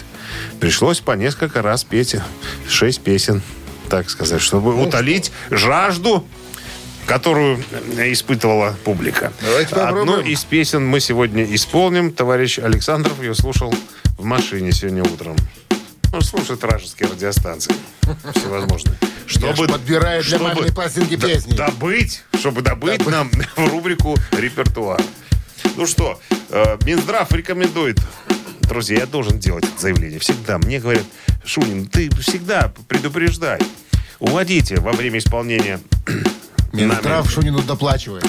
Пришлось 0.60 1.00
по 1.00 1.12
несколько 1.12 1.62
раз 1.62 1.84
петь 1.84 2.16
шесть 2.68 3.00
песен, 3.00 3.42
так 3.86 4.10
сказать, 4.10 4.40
чтобы 4.40 4.80
утолить 4.80 5.32
жажду 5.50 6.26
которую 7.06 7.58
испытывала 7.98 8.74
публика. 8.84 9.32
Давайте 9.40 9.76
Одну 9.76 10.00
попробуем. 10.00 10.26
из 10.26 10.44
песен 10.44 10.84
мы 10.84 11.00
сегодня 11.00 11.44
исполним. 11.54 12.12
Товарищ 12.12 12.58
Александров 12.58 13.22
ее 13.22 13.34
слушал 13.34 13.72
в 14.18 14.24
машине 14.24 14.72
сегодня 14.72 15.04
утром. 15.04 15.36
Он 16.12 16.20
слушает 16.22 16.62
вражеские 16.62 17.08
радиостанции. 17.08 17.74
Всевозможные. 18.34 18.96
Чтобы, 19.26 19.66
подбираю 19.66 20.22
для 20.22 20.38
маминой 20.38 20.72
пластинки 20.72 21.16
песни. 21.16 21.56
Добыть, 21.56 22.22
чтобы 22.38 22.62
добыть 22.62 23.04
нам 23.06 23.28
в 23.56 23.68
рубрику 23.68 24.16
репертуар. 24.30 25.02
Ну 25.76 25.86
что, 25.86 26.20
э, 26.50 26.76
Минздрав 26.84 27.30
рекомендует. 27.32 27.98
Друзья, 28.68 28.98
я 29.00 29.06
должен 29.06 29.38
делать 29.38 29.64
это 29.64 29.80
заявление. 29.80 30.18
Всегда. 30.18 30.58
Мне 30.58 30.80
говорят, 30.80 31.04
Шунин, 31.44 31.86
ты 31.86 32.10
всегда 32.16 32.72
предупреждай. 32.88 33.60
Уводите 34.18 34.76
во 34.76 34.92
время 34.92 35.18
исполнения 35.18 35.80
Минздрав 36.76 37.30
Шунину 37.30 37.62
доплачивает. 37.62 38.24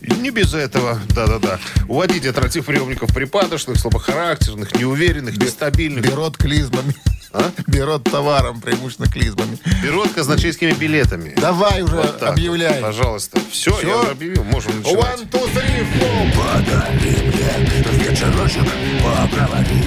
не 0.00 0.30
без 0.30 0.54
этого, 0.54 0.98
да-да-да. 1.10 1.58
Уводите 1.88 2.30
от 2.30 2.38
радиоприемников 2.38 3.12
припадочных, 3.14 3.78
слабохарактерных, 3.78 4.74
неуверенных, 4.74 5.36
нестабильных. 5.36 6.04
Берет 6.04 6.36
клизмами. 6.36 6.94
А? 7.32 7.50
Берет 7.66 8.04
товаром, 8.04 8.60
преимущественно 8.60 9.10
клизмами. 9.10 9.58
Берет 9.82 10.12
казначейскими 10.12 10.72
билетами. 10.72 11.34
Давай 11.36 11.82
уже 11.82 11.96
Вот 11.96 12.18
так 12.18 12.30
объявляй. 12.30 12.80
вот, 12.80 12.82
пожалуйста. 12.82 13.38
Все, 13.50 13.72
Всё? 13.76 13.88
я 13.88 13.96
уже 13.98 14.10
объявил. 14.10 14.44
Можем 14.44 14.76
начинать. 14.78 15.20
One, 15.20 15.30
two, 15.30 15.54
three, 15.54 15.86
four. 15.98 16.32
Подари 16.36 17.16
мне 17.26 18.08
вечерочек, 18.08 18.64
поговори 19.02 19.82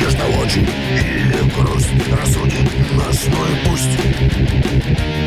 Нежно 0.00 0.24
очень 0.42 0.62
и 0.64 1.60
грусть 1.60 1.88
рассудит 2.10 2.92
нас, 2.96 3.18
ну 3.26 3.44
и 3.44 3.68
пусть 3.68 5.21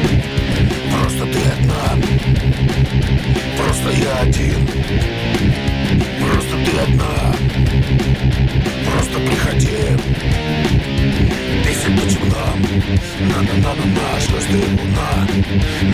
Просто 1.18 1.34
ты 1.34 1.48
одна. 1.48 1.98
Просто 3.58 3.90
я 4.04 4.18
один. 4.20 4.68
Просто 6.20 6.56
ты 6.66 6.78
одна. 6.80 7.36
Просто 8.92 9.20
приходи. 9.20 9.78
Песен 11.64 11.96
по 11.96 12.02
темнам 12.10 12.60
Надо, 13.22 13.54
надо, 13.64 13.86
на, 13.96 14.20
звезды 14.20 14.60
луна 14.78 15.28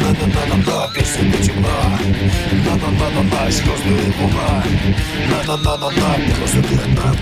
Надо, 0.01 0.25
надо, 0.25 0.55
на, 0.71 0.87
песен 0.87 1.31
по 1.31 1.37
темна 1.37 1.99
Надо, 2.65 2.87
надо, 2.99 3.21
на, 3.21 3.51
звезды 3.51 4.13
луна 4.19 4.63
Надо, 5.29 5.57
надо, 5.63 5.89
на, 5.91 6.35
просто 6.35 6.61
ты 6.63 6.75
одна. 6.75 7.15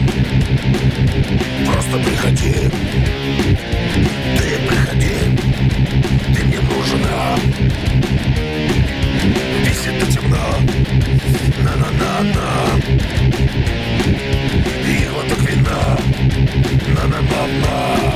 Просто 1.65 1.97
приходи. 1.97 2.69
Ты 4.37 4.67
приходи. 4.67 5.48
Ты 6.35 6.43
мне 6.45 6.59
нужна 6.59 7.37
Песня 9.65 9.91
не 9.93 10.11
темна 10.13 10.45
На-на-на-на 11.63 12.49
И 14.87 15.07
глоток 15.11 15.39
вина 15.49 15.97
На-на-на-на 16.87 18.13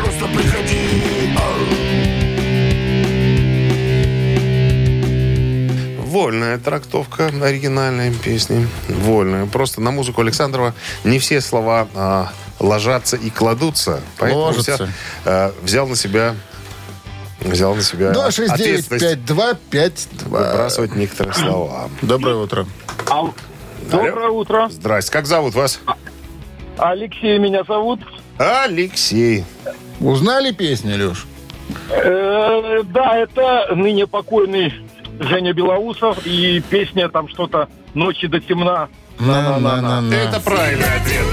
Просто 0.00 0.24
приходи 0.26 0.82
Ау. 1.36 1.66
Вольная 6.06 6.58
трактовка 6.58 7.26
оригинальной 7.42 8.12
песни. 8.12 8.66
Вольная. 8.88 9.46
Просто 9.46 9.80
на 9.80 9.90
музыку 9.90 10.20
Александрова 10.22 10.74
не 11.04 11.18
все 11.18 11.40
слова 11.40 11.86
а, 11.94 12.32
ложатся 12.58 13.16
и 13.16 13.30
кладутся. 13.30 14.00
Поэтому 14.18 14.42
Ложатся. 14.44 14.74
вся- 14.74 14.88
а, 15.24 15.54
взял 15.62 15.86
на 15.86 15.96
себя 15.96 16.34
взял 17.50 17.74
на 17.74 17.82
себя 17.82 18.10
269 18.12 18.52
ответственность 18.52 19.70
5252. 19.70 20.38
выбрасывать 20.38 20.94
некоторые 20.94 21.34
слова. 21.34 21.88
Доброе 22.02 22.36
утро. 22.36 22.66
Доброе 23.90 24.28
утро. 24.28 24.68
Здрасте. 24.70 25.12
Как 25.12 25.26
зовут 25.26 25.54
вас? 25.54 25.80
Алексей 26.76 27.38
меня 27.38 27.64
зовут. 27.64 28.00
Алексей. 28.38 29.44
Узнали 30.00 30.52
песню, 30.52 30.96
Леш? 30.96 31.26
Э, 31.90 32.82
да, 32.84 33.16
это 33.16 33.74
ныне 33.74 34.06
покойный 34.06 34.72
Женя 35.18 35.52
Белоусов. 35.52 36.24
И 36.24 36.60
песня 36.70 37.08
там 37.08 37.28
что-то 37.28 37.68
«Ночи 37.94 38.26
до 38.28 38.40
темна». 38.40 38.88
На-на-на-на. 39.18 40.14
Это 40.14 40.40
правильный 40.40 40.86
ответ. 40.86 41.24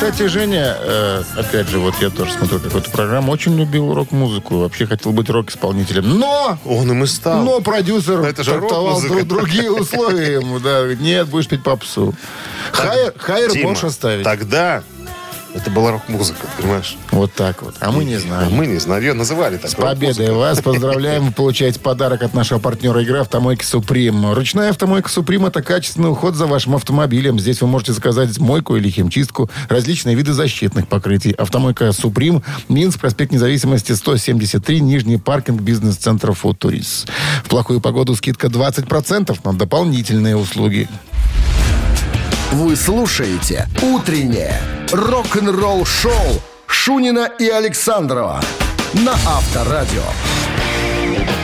Кстати, 0.00 0.28
Женя, 0.28 0.78
э, 0.80 1.22
опять 1.36 1.68
же, 1.68 1.78
вот 1.78 1.94
я 2.00 2.08
тоже 2.08 2.32
смотрю 2.32 2.58
какую-то 2.58 2.90
программу, 2.90 3.32
очень 3.32 3.54
любил 3.58 3.92
рок-музыку. 3.92 4.56
Вообще 4.60 4.86
хотел 4.86 5.12
быть 5.12 5.28
рок-исполнителем. 5.28 6.18
Но 6.18 6.58
Он 6.64 6.90
им 6.90 7.04
и 7.04 7.06
стал. 7.06 7.42
Но 7.42 7.60
продюсер 7.60 8.20
Это 8.20 8.42
же 8.42 8.52
трактовал 8.52 8.94
рок-музыка. 8.94 9.14
дру- 9.20 9.24
другие 9.24 9.70
условия 9.78 10.32
ему. 10.36 10.58
Да, 10.58 10.86
нет, 10.94 11.28
будешь 11.28 11.48
петь 11.48 11.62
попсу. 11.62 12.14
Хайер, 12.72 13.12
хайер 13.18 13.50
можешь 13.62 13.84
оставить. 13.84 14.24
Тогда 14.24 14.82
это 15.54 15.70
была 15.70 15.92
рок-музыка, 15.92 16.46
понимаешь? 16.58 16.96
Вот 17.10 17.32
так 17.32 17.62
вот. 17.62 17.74
А 17.80 17.90
мы 17.90 18.04
не 18.04 18.16
знаем. 18.16 18.52
Мы 18.52 18.66
не 18.66 18.78
знаем. 18.78 19.02
Ее 19.02 19.12
называли 19.14 19.56
так. 19.56 19.70
С 19.70 19.74
победой 19.74 20.32
вас 20.32 20.60
поздравляем. 20.60 21.26
Вы 21.26 21.32
получаете 21.32 21.80
подарок 21.80 22.22
от 22.22 22.34
нашего 22.34 22.58
партнера 22.58 23.02
игры 23.02 23.18
«Автомойки 23.18 23.64
Суприм». 23.64 24.32
Ручная 24.32 24.70
«Автомойка 24.70 25.08
Суприм»— 25.08 25.46
это 25.46 25.62
качественный 25.62 26.10
уход 26.10 26.34
за 26.34 26.46
вашим 26.46 26.76
автомобилем. 26.76 27.38
Здесь 27.38 27.60
вы 27.60 27.66
можете 27.66 27.92
заказать 27.92 28.38
мойку 28.38 28.76
или 28.76 28.88
химчистку, 28.90 29.50
различные 29.68 30.16
виды 30.16 30.32
защитных 30.32 30.88
покрытий. 30.88 31.32
«Автомойка 31.32 31.92
Суприм», 31.92 32.42
Минск, 32.68 33.00
проспект 33.00 33.32
Независимости, 33.32 33.92
173, 33.92 34.80
Нижний 34.80 35.16
паркинг 35.16 35.60
бизнес-центра 35.60 36.32
«Футурис». 36.32 37.06
В 37.44 37.48
плохую 37.48 37.80
погоду 37.80 38.14
скидка 38.14 38.46
20% 38.48 39.38
на 39.44 39.52
дополнительные 39.52 40.36
услуги. 40.36 40.88
Вы 42.52 42.74
слушаете 42.74 43.68
«Утреннее 43.80 44.60
рок-н-ролл-шоу» 44.90 46.12
Шунина 46.66 47.30
и 47.38 47.48
Александрова 47.48 48.40
на 48.92 49.12
Авторадио. 49.12 50.02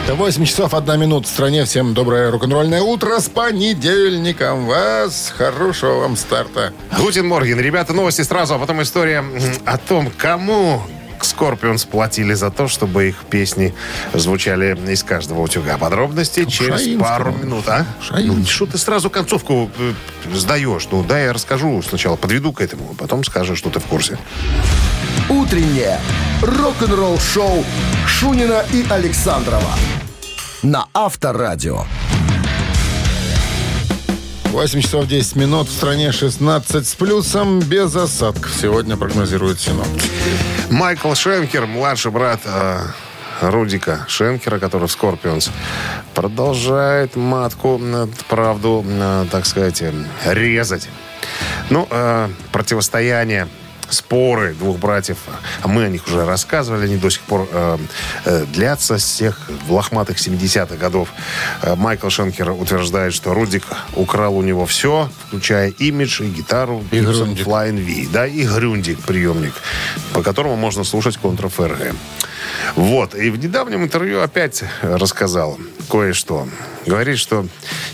8 0.08 0.44
часов 0.44 0.74
1 0.74 1.00
минута 1.00 1.28
в 1.28 1.30
стране. 1.30 1.64
Всем 1.64 1.94
доброе 1.94 2.32
рок-н-ролльное 2.32 2.82
утро 2.82 3.20
с 3.20 3.28
понедельником. 3.28 4.66
Вас 4.66 5.32
хорошего 5.36 6.00
вам 6.00 6.16
старта. 6.16 6.72
Guten 6.98 7.28
Morgen. 7.28 7.60
Ребята, 7.60 7.92
новости 7.92 8.22
сразу, 8.22 8.54
а 8.54 8.58
потом 8.58 8.82
история 8.82 9.24
о 9.64 9.78
том, 9.78 10.10
кому 10.18 10.82
Скорпионс 11.24 11.84
платили 11.84 12.34
за 12.34 12.50
то, 12.50 12.68
чтобы 12.68 13.08
их 13.08 13.16
песни 13.30 13.74
звучали 14.14 14.78
из 14.90 15.02
каждого 15.02 15.40
утюга. 15.40 15.78
Подробности 15.78 16.44
через 16.44 16.80
Шаинскому. 16.80 17.04
пару 17.04 17.32
минут, 17.32 17.68
а? 17.68 17.86
Шаинскому. 18.00 18.38
Ну, 18.40 18.46
Что 18.46 18.66
ты 18.66 18.78
сразу 18.78 19.10
концовку 19.10 19.70
э, 19.78 19.92
сдаешь? 20.34 20.88
Ну, 20.90 21.04
да, 21.04 21.18
я 21.18 21.32
расскажу 21.32 21.82
сначала, 21.82 22.16
подведу 22.16 22.52
к 22.52 22.60
этому, 22.60 22.90
а 22.92 22.94
потом 22.94 23.24
скажешь, 23.24 23.58
что 23.58 23.70
ты 23.70 23.80
в 23.80 23.84
курсе. 23.84 24.18
«Утреннее 25.28 25.98
рок-н-ролл-шоу» 26.42 27.64
Шунина 28.06 28.64
и 28.72 28.86
Александрова 28.88 29.72
на 30.62 30.86
Авторадио. 30.94 31.84
8 34.46 34.80
часов 34.80 35.06
10 35.06 35.36
минут. 35.36 35.68
В 35.68 35.72
стране 35.72 36.12
16 36.12 36.86
с 36.86 36.94
плюсом, 36.94 37.60
без 37.60 37.94
осадков. 37.94 38.52
Сегодня 38.58 38.96
прогнозируют 38.96 39.60
синоптики. 39.60 40.10
Майкл 40.70 41.14
Шенкер, 41.14 41.66
младший 41.66 42.10
брат 42.10 42.40
э, 42.44 42.80
Рудика 43.40 44.04
Шенкера, 44.08 44.58
который 44.58 44.88
в 44.88 44.90
Скорпионс, 44.90 45.50
продолжает 46.14 47.14
матку, 47.16 47.80
э, 47.80 48.06
правду, 48.28 48.84
э, 48.86 49.26
так 49.30 49.46
сказать, 49.46 49.82
резать. 50.24 50.88
Ну, 51.70 51.86
э, 51.90 52.28
противостояние 52.52 53.48
споры 53.88 54.54
двух 54.54 54.78
братьев, 54.78 55.18
а 55.62 55.68
мы 55.68 55.84
о 55.84 55.88
них 55.88 56.06
уже 56.06 56.24
рассказывали, 56.24 56.86
они 56.86 56.96
до 56.96 57.10
сих 57.10 57.22
пор 57.22 57.48
э, 57.50 57.78
э, 58.24 58.44
длятся 58.46 58.98
с 58.98 59.16
тех 59.16 59.48
лохматых 59.68 60.18
70-х 60.18 60.76
годов. 60.76 61.08
Э, 61.62 61.74
Майкл 61.76 62.08
Шенкер 62.08 62.50
утверждает, 62.50 63.12
что 63.14 63.34
Рудик 63.34 63.64
украл 63.94 64.36
у 64.36 64.42
него 64.42 64.66
все, 64.66 65.10
включая 65.28 65.70
имидж 65.70 66.22
и 66.22 66.28
гитару 66.28 66.84
И 66.90 66.98
Gibson. 66.98 67.36
Flying 67.36 67.82
V, 67.82 68.12
да, 68.12 68.26
и 68.26 68.44
Грюндик, 68.44 69.00
приемник, 69.00 69.54
по 70.12 70.22
которому 70.22 70.56
можно 70.56 70.84
слушать 70.84 71.16
контр 71.16 71.48
ФРГ. 71.48 71.94
Вот, 72.74 73.14
и 73.14 73.30
в 73.30 73.38
недавнем 73.38 73.82
интервью 73.82 74.20
опять 74.20 74.64
рассказал 74.82 75.58
кое-что. 75.88 76.48
Говорит, 76.86 77.18
что 77.18 77.46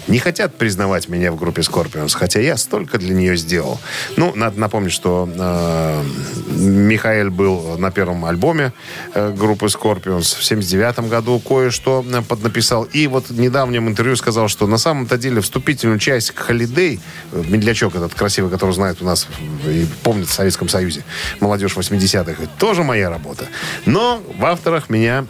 не 0.06 0.18
хотят 0.18 0.56
признавать 0.56 1.08
меня 1.08 1.32
в 1.32 1.36
группе 1.36 1.62
Scorpions, 1.62 2.14
хотя 2.14 2.40
я 2.40 2.56
столько 2.56 2.98
для 2.98 3.14
нее 3.14 3.36
сделал. 3.36 3.80
Ну, 4.16 4.34
надо 4.34 4.60
напомнить, 4.60 4.92
что 4.92 5.28
э, 5.32 6.04
Михаил 6.50 7.30
был 7.30 7.78
на 7.78 7.90
первом 7.90 8.24
альбоме 8.26 8.72
э, 9.14 9.32
группы 9.32 9.66
Scorpions 9.66 10.36
в 10.38 10.44
79 10.44 11.08
году, 11.08 11.38
кое-что 11.40 12.04
э, 12.06 12.22
поднаписал. 12.22 12.84
И 12.84 13.06
вот 13.06 13.30
в 13.30 13.40
недавнем 13.40 13.88
интервью 13.88 14.16
сказал, 14.16 14.48
что 14.48 14.66
на 14.66 14.76
самом-то 14.78 15.16
деле 15.16 15.40
вступительную 15.40 15.98
часть 15.98 16.32
к 16.32 16.50
Holiday, 16.50 17.00
э, 17.32 17.42
медлячок 17.48 17.94
этот 17.94 18.14
красивый, 18.14 18.50
который 18.50 18.72
знает 18.72 19.00
у 19.00 19.06
нас 19.06 19.26
и 19.64 19.86
помнит 20.02 20.28
в 20.28 20.32
Советском 20.32 20.68
Союзе, 20.68 21.02
молодежь 21.40 21.76
80-х, 21.76 22.42
это 22.42 22.50
тоже 22.58 22.82
моя 22.82 23.08
работа. 23.08 23.46
Но 23.86 24.22
в 24.38 24.44
авторах 24.52 24.88
меня 24.88 25.26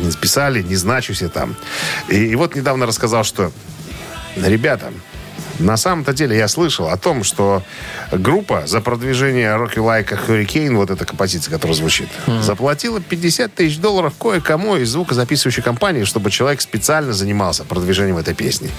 не 0.00 0.10
списали, 0.10 0.62
не 0.62 0.76
значусь 0.76 1.22
я 1.22 1.28
там. 1.28 1.54
И, 2.08 2.16
и 2.16 2.34
вот 2.34 2.54
недавно 2.54 2.86
рассказал, 2.86 3.24
что 3.24 3.52
ребята, 4.36 4.92
на 5.58 5.76
самом-то 5.76 6.12
деле 6.12 6.36
я 6.36 6.48
слышал 6.48 6.88
о 6.88 6.96
том, 6.96 7.24
что 7.24 7.62
группа 8.10 8.66
за 8.66 8.80
продвижение 8.80 9.48
Rocky 9.50 9.76
Like 9.76 10.18
Hurricane, 10.26 10.74
вот 10.76 10.90
эта 10.90 11.04
композиция, 11.04 11.52
которая 11.52 11.76
звучит, 11.76 12.08
заплатила 12.40 13.00
50 13.00 13.54
тысяч 13.54 13.78
долларов 13.78 14.14
кое-кому 14.18 14.76
из 14.76 14.90
звукозаписывающей 14.90 15.62
компании, 15.62 16.04
чтобы 16.04 16.30
человек 16.30 16.60
специально 16.60 17.12
занимался 17.12 17.64
продвижением 17.64 18.16
этой 18.16 18.34
песни. 18.34 18.70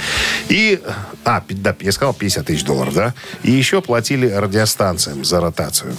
И, 0.49 0.81
а, 1.25 1.43
да, 1.49 1.75
я 1.79 1.91
сказал 1.91 2.13
50 2.13 2.45
тысяч 2.45 2.63
долларов, 2.63 2.93
да? 2.93 3.13
И 3.43 3.51
еще 3.51 3.81
платили 3.81 4.27
радиостанциям 4.27 5.23
за 5.23 5.39
ротацию. 5.39 5.95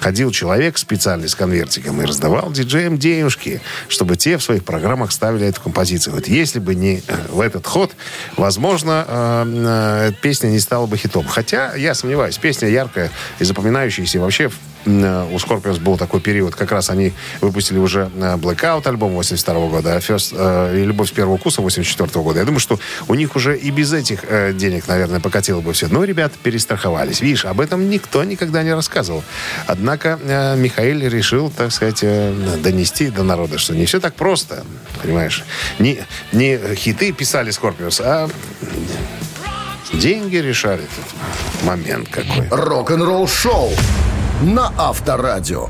Ходил 0.00 0.30
человек 0.30 0.78
специальный 0.78 1.28
с 1.28 1.34
конвертиком 1.34 2.00
и 2.00 2.06
раздавал 2.06 2.50
диджеям 2.50 2.98
денежки, 2.98 3.60
чтобы 3.88 4.16
те 4.16 4.38
в 4.38 4.42
своих 4.42 4.64
программах 4.64 5.12
ставили 5.12 5.46
эту 5.46 5.60
композицию. 5.60 6.14
Вот 6.14 6.26
если 6.26 6.58
бы 6.58 6.74
не 6.74 7.02
э, 7.06 7.26
в 7.28 7.40
этот 7.40 7.66
ход, 7.66 7.92
возможно, 8.36 9.04
э, 9.06 10.10
э, 10.10 10.12
песня 10.22 10.48
не 10.48 10.58
стала 10.58 10.86
бы 10.86 10.96
хитом. 10.96 11.26
Хотя, 11.26 11.74
я 11.74 11.94
сомневаюсь, 11.94 12.38
песня 12.38 12.68
яркая 12.68 13.10
и 13.38 13.44
запоминающаяся. 13.44 14.20
Вообще, 14.20 14.50
у 14.86 15.36
Scorpions 15.36 15.80
был 15.80 15.98
такой 15.98 16.20
период, 16.20 16.54
как 16.54 16.72
раз 16.72 16.90
они 16.90 17.12
выпустили 17.40 17.78
уже 17.78 18.10
э, 18.14 18.36
Blackout 18.36 18.88
альбом 18.88 19.12
82 19.12 19.54
года, 19.68 19.96
а 19.96 19.98
First, 19.98 20.34
э, 20.36 20.84
Любовь 20.84 21.08
с 21.08 21.12
первого 21.12 21.36
вкуса 21.38 21.60
84 21.62 22.22
года. 22.22 22.40
Я 22.40 22.44
думаю, 22.44 22.60
что 22.60 22.78
у 23.08 23.14
них 23.14 23.36
уже 23.36 23.56
и 23.56 23.70
без 23.70 23.92
этих 23.92 24.24
э, 24.28 24.52
денег, 24.52 24.88
наверное, 24.88 25.20
покатило 25.20 25.60
бы 25.60 25.72
все. 25.72 25.88
Но 25.88 26.04
ребята 26.04 26.36
перестраховались. 26.42 27.20
Видишь, 27.20 27.44
об 27.44 27.60
этом 27.60 27.88
никто 27.90 28.24
никогда 28.24 28.62
не 28.62 28.72
рассказывал. 28.72 29.22
Однако 29.66 30.18
э, 30.22 30.56
Михаил 30.56 31.00
решил, 31.00 31.50
так 31.50 31.72
сказать, 31.72 32.00
э, 32.02 32.32
донести 32.62 33.10
до 33.10 33.22
народа, 33.22 33.58
что 33.58 33.74
не 33.74 33.86
все 33.86 34.00
так 34.00 34.14
просто, 34.14 34.64
понимаешь. 35.02 35.44
Не, 35.78 36.00
не 36.32 36.58
хиты 36.74 37.12
писали 37.12 37.50
Скорпиус, 37.50 38.00
а 38.00 38.28
деньги 39.92 40.36
решали 40.36 40.84
этот 40.84 41.64
момент 41.64 42.08
какой. 42.08 42.46
Рок-н-ролл-шоу 42.50 43.72
на 44.42 44.72
Авторадио. 44.78 45.68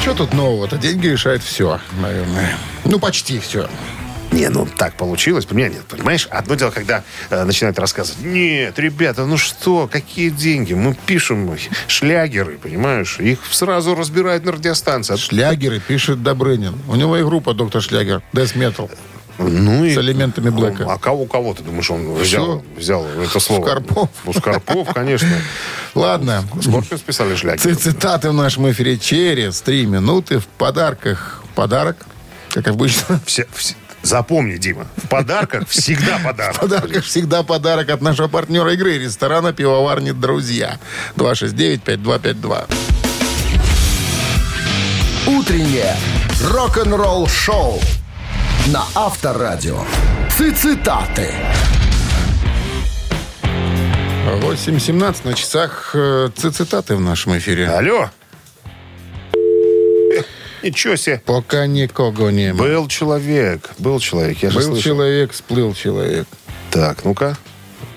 Что 0.00 0.14
тут 0.14 0.34
нового-то? 0.34 0.76
Деньги 0.76 1.06
решают 1.06 1.42
все, 1.42 1.80
наверное. 2.00 2.56
Ну, 2.84 2.98
почти 2.98 3.38
все. 3.38 3.68
Не, 4.30 4.48
ну 4.48 4.66
так 4.66 4.94
получилось. 4.94 5.46
У 5.50 5.54
меня 5.54 5.68
нет, 5.68 5.84
понимаешь? 5.84 6.26
Одно 6.30 6.56
дело, 6.56 6.70
когда 6.70 7.04
э, 7.30 7.44
начинают 7.44 7.78
рассказывать. 7.78 8.22
Нет, 8.22 8.78
ребята, 8.78 9.24
ну 9.26 9.36
что, 9.36 9.88
какие 9.90 10.30
деньги? 10.30 10.74
Мы 10.74 10.94
пишем 11.06 11.56
шлягеры, 11.86 12.58
понимаешь? 12.58 13.20
Их 13.20 13.38
сразу 13.50 13.94
разбирают 13.94 14.44
на 14.44 14.52
радиостанции. 14.52 15.16
Шлягеры 15.16 15.80
пишет 15.80 16.22
Добрынин. 16.22 16.74
У 16.88 16.96
него 16.96 17.16
и 17.16 17.22
группа 17.22 17.54
«Доктор 17.54 17.80
Шлягер». 17.80 18.22
Death 18.32 18.56
Metal. 18.56 18.90
Ну 19.38 19.84
и... 19.84 19.94
С 19.94 19.98
элементами 19.98 20.50
блэка. 20.50 20.86
А 20.88 20.98
кого, 20.98 21.26
кого 21.26 21.54
ты 21.54 21.62
думаешь, 21.62 21.90
он 21.90 22.14
взял, 22.14 22.62
взял 22.76 23.04
это 23.06 23.40
слово? 23.40 23.66
Скорпов. 23.66 24.08
У 24.24 24.32
Скорпов, 24.32 24.92
конечно. 24.94 25.28
Ладно. 25.94 26.44
Скорпион 26.62 26.98
списали 26.98 27.34
шлягер. 27.34 27.60
Ц- 27.60 27.74
Цитаты 27.74 28.30
в 28.30 28.34
нашем 28.34 28.70
эфире 28.70 28.96
через 28.98 29.60
три 29.60 29.86
минуты. 29.86 30.38
В 30.38 30.46
подарках 30.46 31.42
подарок, 31.54 31.96
как 32.50 32.68
обычно. 32.68 33.20
Все, 33.26 33.46
все- 33.54 33.74
запомни, 34.02 34.56
Дима, 34.56 34.86
в 34.96 35.08
подарках 35.08 35.68
всегда 35.68 36.18
В 36.18 36.24
подарок. 36.24 36.60
подарках 36.60 37.04
всегда 37.04 37.42
подарок 37.42 37.88
от 37.90 38.02
нашего 38.02 38.28
партнера 38.28 38.72
игры 38.74 38.98
ресторана 38.98 39.52
«Пивоварни 39.52 40.12
Друзья». 40.12 40.78
269-5252. 41.16 42.66
Утреннее 45.26 45.96
рок-н-ролл-шоу 46.50 47.80
на 48.66 48.84
Авторадио. 48.94 49.84
Цитаты. 50.30 51.30
8.17 54.40 55.16
на 55.24 55.34
часах 55.34 55.90
э, 55.94 56.30
цитаты 56.34 56.96
в 56.96 57.00
нашем 57.00 57.36
эфире. 57.38 57.68
Алло. 57.68 58.10
Ничего 60.62 60.96
себе. 60.96 61.22
Пока 61.26 61.66
никого 61.66 62.30
не 62.30 62.54
было. 62.54 62.66
Был 62.66 62.88
человек, 62.88 63.70
был 63.78 64.00
человек, 64.00 64.38
я 64.42 64.50
же 64.50 64.56
Был 64.58 64.64
слышал. 64.66 64.82
человек, 64.82 65.34
сплыл 65.34 65.74
человек. 65.74 66.26
Так, 66.70 67.04
ну-ка. 67.04 67.36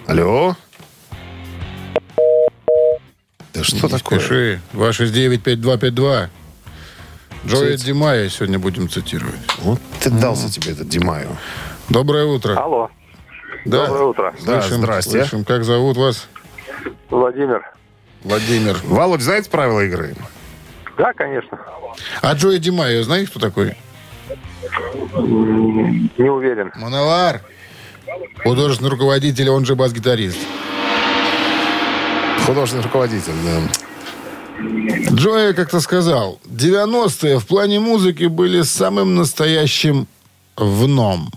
Алло. 0.05 0.55
Да 3.53 3.63
что 3.63 3.87
Не 3.87 3.89
такое? 3.89 4.19
Спеши. 4.19 4.61
269-5252. 4.73 6.29
Джоя 7.45 7.77
Димая 7.77 8.29
сегодня 8.29 8.59
будем 8.59 8.89
цитировать. 8.89 9.39
Вот 9.59 9.79
ты 10.01 10.09
дался 10.09 10.51
тебе 10.51 10.71
этот 10.73 10.89
Димаю. 10.89 11.29
Доброе 11.89 12.25
утро. 12.25 12.55
Алло, 12.57 12.89
Да. 13.65 13.87
доброе 13.87 14.03
утро. 14.05 14.33
Да, 14.45 14.61
Слышим, 14.61 14.81
здрасте. 14.81 15.11
слышим. 15.11 15.45
Как 15.45 15.63
зовут 15.63 15.97
вас? 15.97 16.27
Владимир. 17.09 17.61
Владимир. 18.23 18.77
Володь, 18.83 19.21
знаете 19.21 19.49
правила 19.49 19.81
игры? 19.85 20.15
Да, 20.97 21.13
конечно. 21.13 21.57
А 22.21 22.33
Джоя 22.33 22.57
Димая, 22.57 23.01
знаете, 23.03 23.29
кто 23.29 23.39
такой? 23.39 23.75
Не 25.15 26.29
уверен. 26.29 26.71
Мановар. 26.75 27.41
Художественный 28.43 28.89
руководитель, 28.89 29.49
он 29.49 29.65
же 29.65 29.75
бас-гитарист. 29.75 30.37
Художественный 32.45 32.83
руководитель, 32.83 33.33
да. 33.43 33.61
Джоя 34.59 35.53
как-то 35.53 35.79
сказал, 35.79 36.39
90-е 36.45 37.39
в 37.39 37.47
плане 37.47 37.79
музыки 37.79 38.25
были 38.25 38.61
самым 38.61 39.15
настоящим 39.15 40.07
вном. 40.55 41.31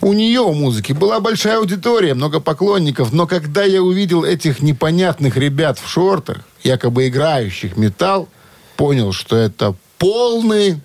У 0.00 0.12
нее, 0.12 0.40
у 0.40 0.52
музыки, 0.52 0.92
была 0.92 1.20
большая 1.20 1.58
аудитория, 1.58 2.14
много 2.14 2.40
поклонников, 2.40 3.12
но 3.12 3.26
когда 3.26 3.64
я 3.64 3.82
увидел 3.82 4.24
этих 4.24 4.60
непонятных 4.60 5.36
ребят 5.36 5.78
в 5.78 5.88
шортах, 5.88 6.40
якобы 6.62 7.08
играющих 7.08 7.76
металл, 7.76 8.28
понял, 8.76 9.12
что 9.12 9.36
это 9.36 9.74
полный, 9.98 10.80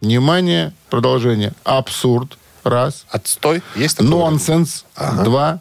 внимание, 0.00 0.72
продолжение, 0.90 1.52
абсурд, 1.64 2.36
раз, 2.64 3.06
Отстой? 3.08 3.62
Есть 3.76 3.98
такое? 3.98 4.10
нонсенс, 4.10 4.84
два, 4.96 5.60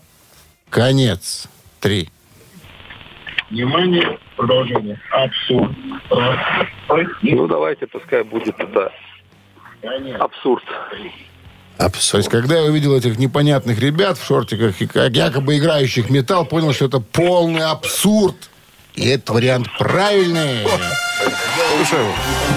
конец, 0.69 1.45
три. 1.79 2.09
Внимание, 3.53 4.17
продолжение. 4.35 4.99
Абсурд. 5.11 5.71
Ну, 7.21 7.47
давайте, 7.47 7.85
пускай 7.85 8.23
будет 8.23 8.55
это 8.57 8.91
абсурд. 10.19 10.63
То 11.77 12.17
есть, 12.17 12.29
когда 12.29 12.57
я 12.57 12.63
увидел 12.63 12.97
этих 12.97 13.19
непонятных 13.19 13.79
ребят 13.79 14.17
в 14.17 14.25
шортиках, 14.25 14.81
и 14.81 14.87
как 14.87 15.13
якобы 15.13 15.59
играющих 15.59 16.09
металл, 16.09 16.45
понял, 16.47 16.73
что 16.73 16.85
это 16.85 16.99
полный 16.99 17.61
абсурд. 17.61 18.35
И 18.95 19.07
этот 19.07 19.29
вариант 19.29 19.67
правильный. 19.77 20.65
Слушай, 21.75 22.05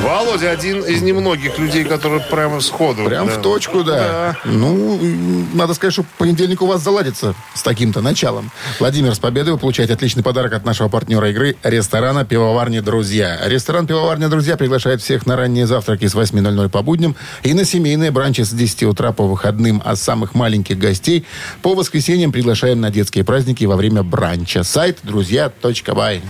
Володя 0.02 0.50
один 0.50 0.85
из 0.85 1.02
немногих 1.02 1.59
людей, 1.59 1.85
которые 1.85 2.20
прямо 2.20 2.61
сходу. 2.61 3.05
Прям 3.05 3.26
да. 3.26 3.35
в 3.35 3.42
точку, 3.42 3.83
да. 3.83 4.37
Ну, 4.44 4.98
м, 4.98 5.48
надо 5.57 5.74
сказать, 5.74 5.94
что 5.94 6.05
понедельник 6.18 6.61
у 6.62 6.66
вас 6.66 6.83
заладится 6.83 7.35
с 7.55 7.62
таким-то 7.62 8.02
началом. 8.02 8.50
Владимир, 8.79 9.14
с 9.14 9.18
победой 9.18 9.55
вы 9.55 9.59
получаете 9.59 9.94
отличный 9.94 10.22
подарок 10.22 10.52
от 10.52 10.64
нашего 10.64 10.88
партнера 10.88 11.31
игры 11.31 11.57
ресторана 11.62 12.24
«Пивоварни 12.24 12.81
Друзья». 12.81 13.40
Ресторан 13.44 13.87
«Пивоварня 13.87 14.29
Друзья» 14.29 14.57
приглашает 14.57 15.00
всех 15.00 15.26
на 15.26 15.37
ранние 15.37 15.66
завтраки 15.66 16.07
с 16.07 16.14
8.00 16.14 16.68
по 16.68 16.83
будням 16.83 17.16
и 17.42 17.55
на 17.55 17.64
семейные 17.64 18.11
бранчи 18.11 18.42
с 18.42 18.50
10 18.50 18.85
утра 18.85 19.12
по 19.12 19.26
выходным, 19.26 19.83
а 19.85 19.96
самых 19.96 20.35
маленьких 20.35 20.79
гостей 20.79 21.24
по 21.62 21.74
воскресеньям 21.74 22.33
приглашаем 22.33 22.81
на 22.81 22.90
детские 22.90 23.24
праздники 23.24 23.64
во 23.64 23.76
время 23.76 24.02
бранча. 24.02 24.62
Сайт 24.62 24.98
друзья.бай. 25.02 26.22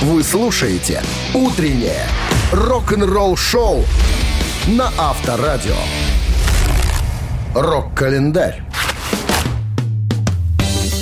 Вы 0.00 0.22
слушаете 0.22 1.02
«Утреннее 1.34 2.06
рок-н-ролл-шоу» 2.52 3.84
на 4.68 4.92
Авторадио. 4.96 5.74
Рок-календарь. 7.52 8.62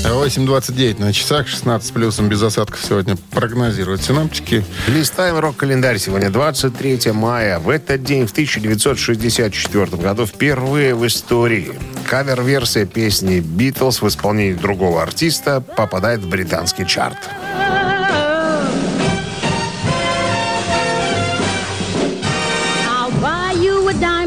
8.29 0.05 0.99
на 0.99 1.13
часах, 1.13 1.47
16 1.47 1.87
с 1.87 1.91
плюсом 1.91 2.31
без 2.31 2.43
осадков 2.43 2.81
сегодня 2.83 3.19
прогнозируют 3.33 4.03
синаптики. 4.03 4.65
Листаем 4.87 5.39
рок-календарь. 5.39 5.99
Сегодня 5.99 6.31
23 6.31 7.13
мая. 7.13 7.59
В 7.59 7.69
этот 7.69 8.03
день, 8.03 8.27
в 8.27 8.33
1964 8.33 9.85
году, 9.99 10.25
впервые 10.25 10.95
в 10.95 11.07
истории 11.07 11.75
кавер-версия 12.09 12.87
песни 12.87 13.41
«Битлз» 13.41 14.01
в 14.01 14.09
исполнении 14.09 14.55
другого 14.55 15.03
артиста 15.03 15.61
попадает 15.61 16.21
в 16.21 16.31
британский 16.31 16.87
чарт. 16.87 17.19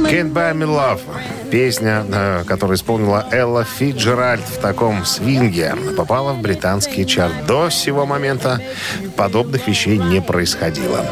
«Can't 0.09 0.33
Buy 0.33 0.53
Me 0.53 0.65
Love» 0.65 1.01
Песня, 1.51 2.05
э, 2.11 2.43
которую 2.47 2.77
исполнила 2.77 3.27
Элла 3.31 3.63
Фиджеральд 3.63 4.41
в 4.41 4.59
таком 4.59 5.05
свинге, 5.05 5.75
попала 5.97 6.33
в 6.33 6.41
британский 6.41 7.05
чарт. 7.05 7.45
До 7.47 7.69
сего 7.69 8.05
момента 8.05 8.61
подобных 9.15 9.67
вещей 9.67 9.97
не 9.97 10.21
происходило. 10.21 11.05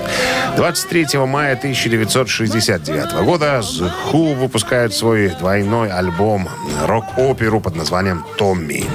23 0.56 1.26
мая 1.26 1.56
1969 1.56 3.24
года 3.24 3.60
The 3.60 3.92
Who 4.12 4.36
выпускают 4.36 4.94
свой 4.94 5.30
двойной 5.30 5.90
альбом 5.90 6.50
рок-оперу 6.86 7.60
под 7.62 7.76
названием 7.76 8.26
«Томми». 8.38 8.86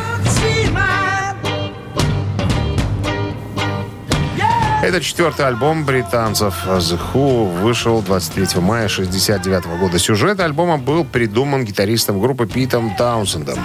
Это 4.92 5.00
четвертый 5.00 5.46
альбом 5.46 5.84
британцев 5.84 6.66
The 6.66 7.00
Who 7.12 7.62
вышел 7.62 8.02
23 8.02 8.60
мая 8.60 8.86
1969 8.86 9.78
года. 9.78 9.98
Сюжет 10.00 10.40
альбома 10.40 10.76
был 10.76 11.04
придуман 11.04 11.64
гитаристом 11.64 12.20
группы 12.20 12.46
Питом 12.46 12.94
Таунсендом. 12.96 13.58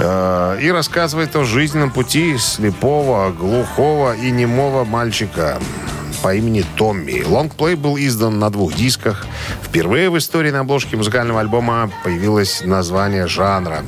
Э, 0.00 0.58
и 0.60 0.68
рассказывает 0.70 1.36
о 1.36 1.44
жизненном 1.44 1.92
пути 1.92 2.36
слепого, 2.38 3.30
глухого 3.30 4.16
и 4.16 4.32
немого 4.32 4.84
мальчика 4.84 5.58
по 6.22 6.34
имени 6.34 6.64
Томми. 6.76 7.22
Лонгплей 7.24 7.74
был 7.74 7.96
издан 7.96 8.38
на 8.38 8.50
двух 8.50 8.74
дисках. 8.74 9.26
Впервые 9.62 10.10
в 10.10 10.18
истории 10.18 10.50
на 10.50 10.60
обложке 10.60 10.96
музыкального 10.96 11.40
альбома 11.40 11.90
появилось 12.04 12.62
название 12.64 13.26
жанра 13.26 13.82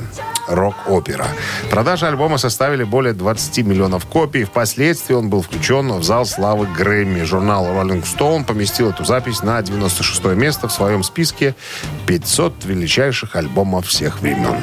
рок-опера. 0.47 1.27
Продажи 1.69 2.05
альбома 2.05 2.37
составили 2.37 2.83
более 2.83 3.13
20 3.13 3.65
миллионов 3.65 4.05
копий. 4.05 4.43
Впоследствии 4.43 5.13
он 5.13 5.29
был 5.29 5.41
включен 5.41 5.91
в 5.91 6.03
зал 6.03 6.25
славы 6.25 6.67
Грэмми. 6.67 7.23
Журнал 7.23 7.65
Rolling 7.67 8.03
Stone 8.03 8.45
поместил 8.45 8.89
эту 8.89 9.05
запись 9.05 9.43
на 9.43 9.61
96 9.61 10.23
место 10.35 10.67
в 10.67 10.71
своем 10.71 11.03
списке 11.03 11.55
500 12.07 12.65
величайших 12.65 13.35
альбомов 13.35 13.87
всех 13.87 14.21
времен. 14.21 14.57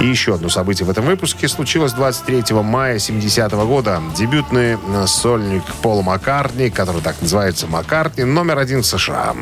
И 0.00 0.06
еще 0.06 0.34
одно 0.34 0.48
событие 0.48 0.86
в 0.86 0.90
этом 0.90 1.04
выпуске 1.04 1.48
случилось 1.48 1.92
23 1.92 2.54
мая 2.62 2.98
70 2.98 3.52
года. 3.52 4.00
Дебютный 4.16 4.76
э, 4.76 5.06
сольник 5.06 5.64
Пола 5.82 6.02
Маккартни, 6.02 6.70
который 6.70 7.02
так 7.02 7.11
называется 7.20 7.66
Маккартни, 7.66 8.24
номер 8.24 8.58
один 8.58 8.82
в 8.82 8.86
США. 8.86 9.34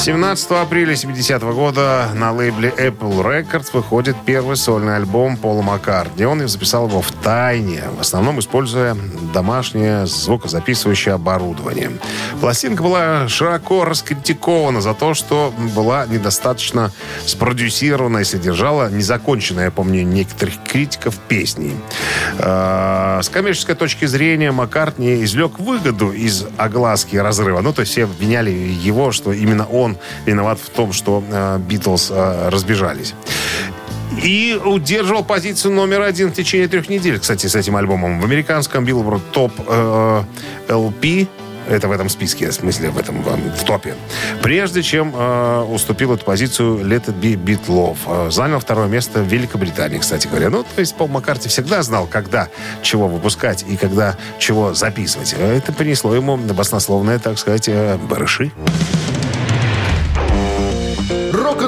17 0.00 0.52
апреля 0.52 0.96
70 0.96 1.42
года 1.42 2.08
на 2.14 2.32
лейбле 2.32 2.70
Apple 2.70 3.22
Records 3.22 3.66
выходит 3.74 4.16
первый 4.24 4.56
сольный 4.56 4.96
альбом 4.96 5.36
Пола 5.36 5.60
Маккартни. 5.60 6.24
Он 6.24 6.48
записал 6.48 6.88
его 6.88 7.02
в 7.02 7.12
тайне, 7.12 7.82
в 7.98 8.00
основном 8.00 8.40
используя 8.40 8.96
домашнее 9.34 10.06
звукозаписывающее 10.06 11.12
оборудование. 11.12 11.90
Пластинка 12.40 12.82
была 12.82 13.28
широко 13.28 13.84
раскритикована 13.84 14.80
за 14.80 14.94
то, 14.94 15.12
что 15.12 15.52
была 15.76 16.06
недостаточно 16.06 16.92
спродюсирована 17.26 18.18
и 18.18 18.24
содержала 18.24 18.88
незаконченное, 18.88 19.70
по 19.70 19.82
мнению 19.82 20.14
некоторых 20.14 20.54
критиков, 20.66 21.18
песни. 21.28 21.76
Э, 22.38 23.20
С 23.22 23.28
коммерческой 23.28 23.74
точки 23.74 24.06
зрения 24.06 24.50
Маккартни 24.50 25.22
извлек 25.24 25.58
выгоду 25.58 26.10
из 26.10 26.46
огласки 26.56 27.16
разрыва. 27.16 27.60
Ну, 27.60 27.74
то 27.74 27.82
есть 27.82 27.92
все 27.92 28.04
обвиняли 28.04 28.50
его, 28.50 29.12
что 29.12 29.34
именно 29.34 29.66
он 29.66 29.89
виноват 30.26 30.58
в 30.58 30.68
том, 30.70 30.92
что 30.92 31.22
э, 31.28 31.58
Битлз 31.58 32.10
э, 32.10 32.48
разбежались. 32.48 33.14
И 34.22 34.60
удерживал 34.64 35.24
позицию 35.24 35.72
номер 35.72 36.02
один 36.02 36.30
в 36.30 36.34
течение 36.34 36.68
трех 36.68 36.88
недель, 36.88 37.18
кстати, 37.18 37.46
с 37.46 37.54
этим 37.54 37.76
альбомом. 37.76 38.20
В 38.20 38.24
американском 38.24 38.84
Billboard 38.84 39.22
Top 39.32 39.52
э, 39.66 40.22
LP 40.72 41.28
это 41.68 41.88
в 41.88 41.92
этом 41.92 42.08
списке, 42.08 42.50
в 42.50 42.54
смысле, 42.54 42.90
в 42.90 42.98
этом 42.98 43.22
в 43.22 43.64
топе. 43.64 43.94
Прежде 44.42 44.82
чем 44.82 45.14
э, 45.14 45.62
уступил 45.62 46.12
эту 46.12 46.24
позицию 46.24 46.78
Let 46.78 47.06
It 47.06 47.20
Be 47.20 47.36
Beatlov. 47.36 47.96
Э, 48.06 48.30
занял 48.30 48.58
второе 48.58 48.88
место 48.88 49.20
в 49.20 49.28
Великобритании, 49.28 49.98
кстати 49.98 50.26
говоря. 50.26 50.50
Ну, 50.50 50.64
то 50.64 50.80
есть 50.80 50.96
Пол 50.96 51.08
Маккарти 51.08 51.48
всегда 51.48 51.82
знал, 51.82 52.08
когда 52.10 52.48
чего 52.82 53.06
выпускать 53.06 53.64
и 53.68 53.76
когда 53.76 54.16
чего 54.38 54.74
записывать. 54.74 55.34
Э, 55.38 55.58
Это 55.58 55.72
принесло 55.72 56.14
ему 56.14 56.36
баснословное, 56.36 57.18
так 57.18 57.38
сказать, 57.38 57.68
э, 57.68 57.98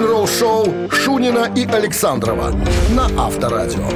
барыши. 0.02 0.12
Рок-н-ролл-шоу 0.12 0.90
Шунина 0.90 1.50
и 1.54 1.64
Александрова 1.66 2.54
на 2.90 3.06
Авторадио. 3.18 3.88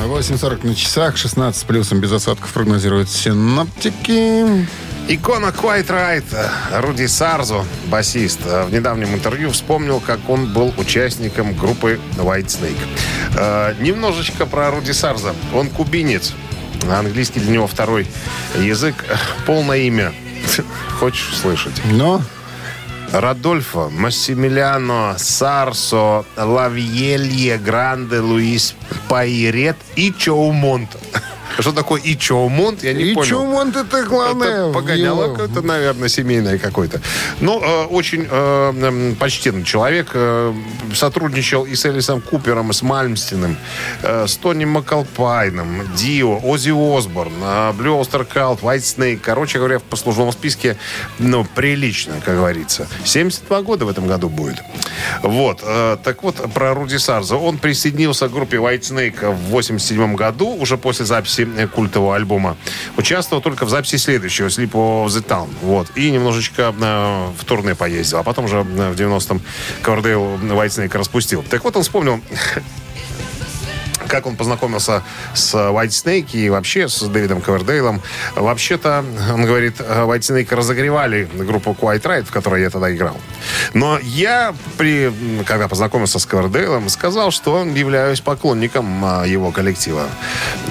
8.40 0.00 0.66
на 0.66 0.74
часах, 0.74 1.16
16 1.16 1.66
плюсом 1.66 2.00
без 2.00 2.10
осадков 2.10 2.52
прогнозируют 2.52 3.08
синаптики. 3.08 4.66
Икона 5.06 5.46
Quite 5.46 5.86
Right 5.86 6.80
Руди 6.80 7.06
Сарзо, 7.06 7.64
басист, 7.86 8.40
в 8.44 8.70
недавнем 8.72 9.14
интервью 9.14 9.50
вспомнил, 9.50 10.00
как 10.00 10.18
он 10.28 10.52
был 10.52 10.72
участником 10.76 11.54
группы 11.54 12.00
White 12.16 12.46
Snake. 12.46 12.78
Э, 13.36 13.74
немножечко 13.80 14.44
про 14.44 14.70
Руди 14.70 14.92
Сарзо. 14.92 15.34
Он 15.54 15.68
кубинец. 15.68 16.32
Английский 16.90 17.40
для 17.40 17.52
него 17.52 17.66
второй 17.66 18.06
язык. 18.58 19.04
Полное 19.46 19.78
имя. 19.78 20.12
Хочешь 20.98 21.36
слышать? 21.36 21.80
Но 21.92 22.22
Радольфо 23.12 23.88
Массимилиано 23.90 25.16
Сарсо 25.18 26.24
Лавьелье 26.36 27.58
Гранде 27.58 28.20
Луис 28.20 28.74
Пайрет 29.08 29.76
и 29.96 30.12
Чоумонт. 30.12 30.90
Что 31.58 31.72
такое 31.72 32.00
и 32.00 32.16
Чоумонт, 32.16 32.84
я 32.84 32.92
не 32.92 33.04
и 33.04 33.14
понял. 33.14 33.28
Чумонт 33.28 33.76
это 33.76 34.04
главное. 34.04 34.48
Это 34.48 34.72
погоняло 34.72 35.28
какое-то, 35.28 35.62
наверное, 35.62 36.08
семейное 36.08 36.58
какое-то. 36.58 37.00
Ну, 37.40 37.60
э, 37.60 37.84
очень 37.86 38.26
э, 38.30 39.14
почтенный 39.18 39.64
человек. 39.64 40.10
э, 40.14 40.54
сотрудничал 40.94 41.64
и 41.64 41.74
с 41.74 41.84
Элисом 41.86 42.20
Купером, 42.20 42.70
и 42.70 42.72
с 42.72 42.82
Мальмстиным, 42.82 43.56
э, 44.02 44.26
с 44.26 44.36
Тони 44.36 44.64
Макалпайном, 44.64 45.94
Дио, 45.96 46.38
Оззи 46.42 46.70
Осборн, 46.70 47.32
э, 47.42 47.72
Blue 47.72 48.00
Öyster 48.00 48.24
Cult, 48.24 48.60
Whitesnake. 48.60 49.20
Короче 49.22 49.58
говоря, 49.58 49.78
в 49.78 49.82
послужном 49.82 50.32
списке, 50.32 50.76
ну, 51.18 51.44
прилично, 51.44 52.14
как 52.24 52.36
говорится. 52.36 52.86
72 53.04 53.62
года 53.62 53.84
в 53.84 53.88
этом 53.88 54.06
году 54.06 54.28
будет. 54.28 54.62
Вот. 55.22 55.60
э, 55.62 55.96
так 56.04 56.22
вот, 56.22 56.36
про 56.52 56.74
Руди 56.74 56.96
Сарза. 56.96 57.36
Он 57.36 57.58
присоединился 57.58 58.28
к 58.28 58.32
группе 58.32 58.58
Whitesnake 58.58 59.34
в 59.34 59.50
87 59.50 60.14
году, 60.14 60.48
уже 60.54 60.76
после 60.76 61.04
записи 61.04 61.47
культового 61.74 62.16
альбома. 62.16 62.56
Участвовал 62.96 63.42
только 63.42 63.64
в 63.64 63.70
записи 63.70 63.96
следующего, 63.96 64.46
Slip 64.48 64.70
of 64.72 65.06
the 65.06 65.24
Tongue. 65.24 65.48
Вот. 65.62 65.88
И 65.94 66.10
немножечко 66.10 66.74
э, 66.78 67.28
в 67.38 67.44
турне 67.44 67.74
поездил. 67.74 68.18
А 68.18 68.22
потом 68.22 68.46
уже 68.46 68.58
э, 68.58 68.62
в 68.62 68.94
90-м 68.94 69.40
Ковердейл 69.82 70.36
Snake 70.36 70.96
распустил. 70.96 71.44
Так 71.48 71.64
вот, 71.64 71.76
он 71.76 71.82
вспомнил 71.82 72.20
как 74.08 74.26
он 74.26 74.36
познакомился 74.36 75.02
с 75.34 75.54
White 75.54 75.88
Snake 75.88 76.30
и 76.32 76.48
вообще 76.50 76.88
с 76.88 77.02
Дэвидом 77.02 77.40
Ковердейлом. 77.40 78.02
Вообще-то, 78.34 79.04
он 79.32 79.44
говорит, 79.44 79.80
White 79.80 80.20
Snake 80.20 80.54
разогревали 80.54 81.28
группу 81.34 81.76
Quiet 81.78 82.02
Right, 82.02 82.24
в 82.24 82.30
которой 82.30 82.62
я 82.62 82.70
тогда 82.70 82.94
играл. 82.94 83.16
Но 83.74 83.98
я, 84.00 84.54
при, 84.76 85.12
когда 85.46 85.68
познакомился 85.68 86.18
с 86.18 86.26
Ковердейлом, 86.26 86.88
сказал, 86.88 87.30
что 87.30 87.64
являюсь 87.64 88.20
поклонником 88.20 89.04
а, 89.04 89.24
его 89.24 89.50
коллектива. 89.50 90.06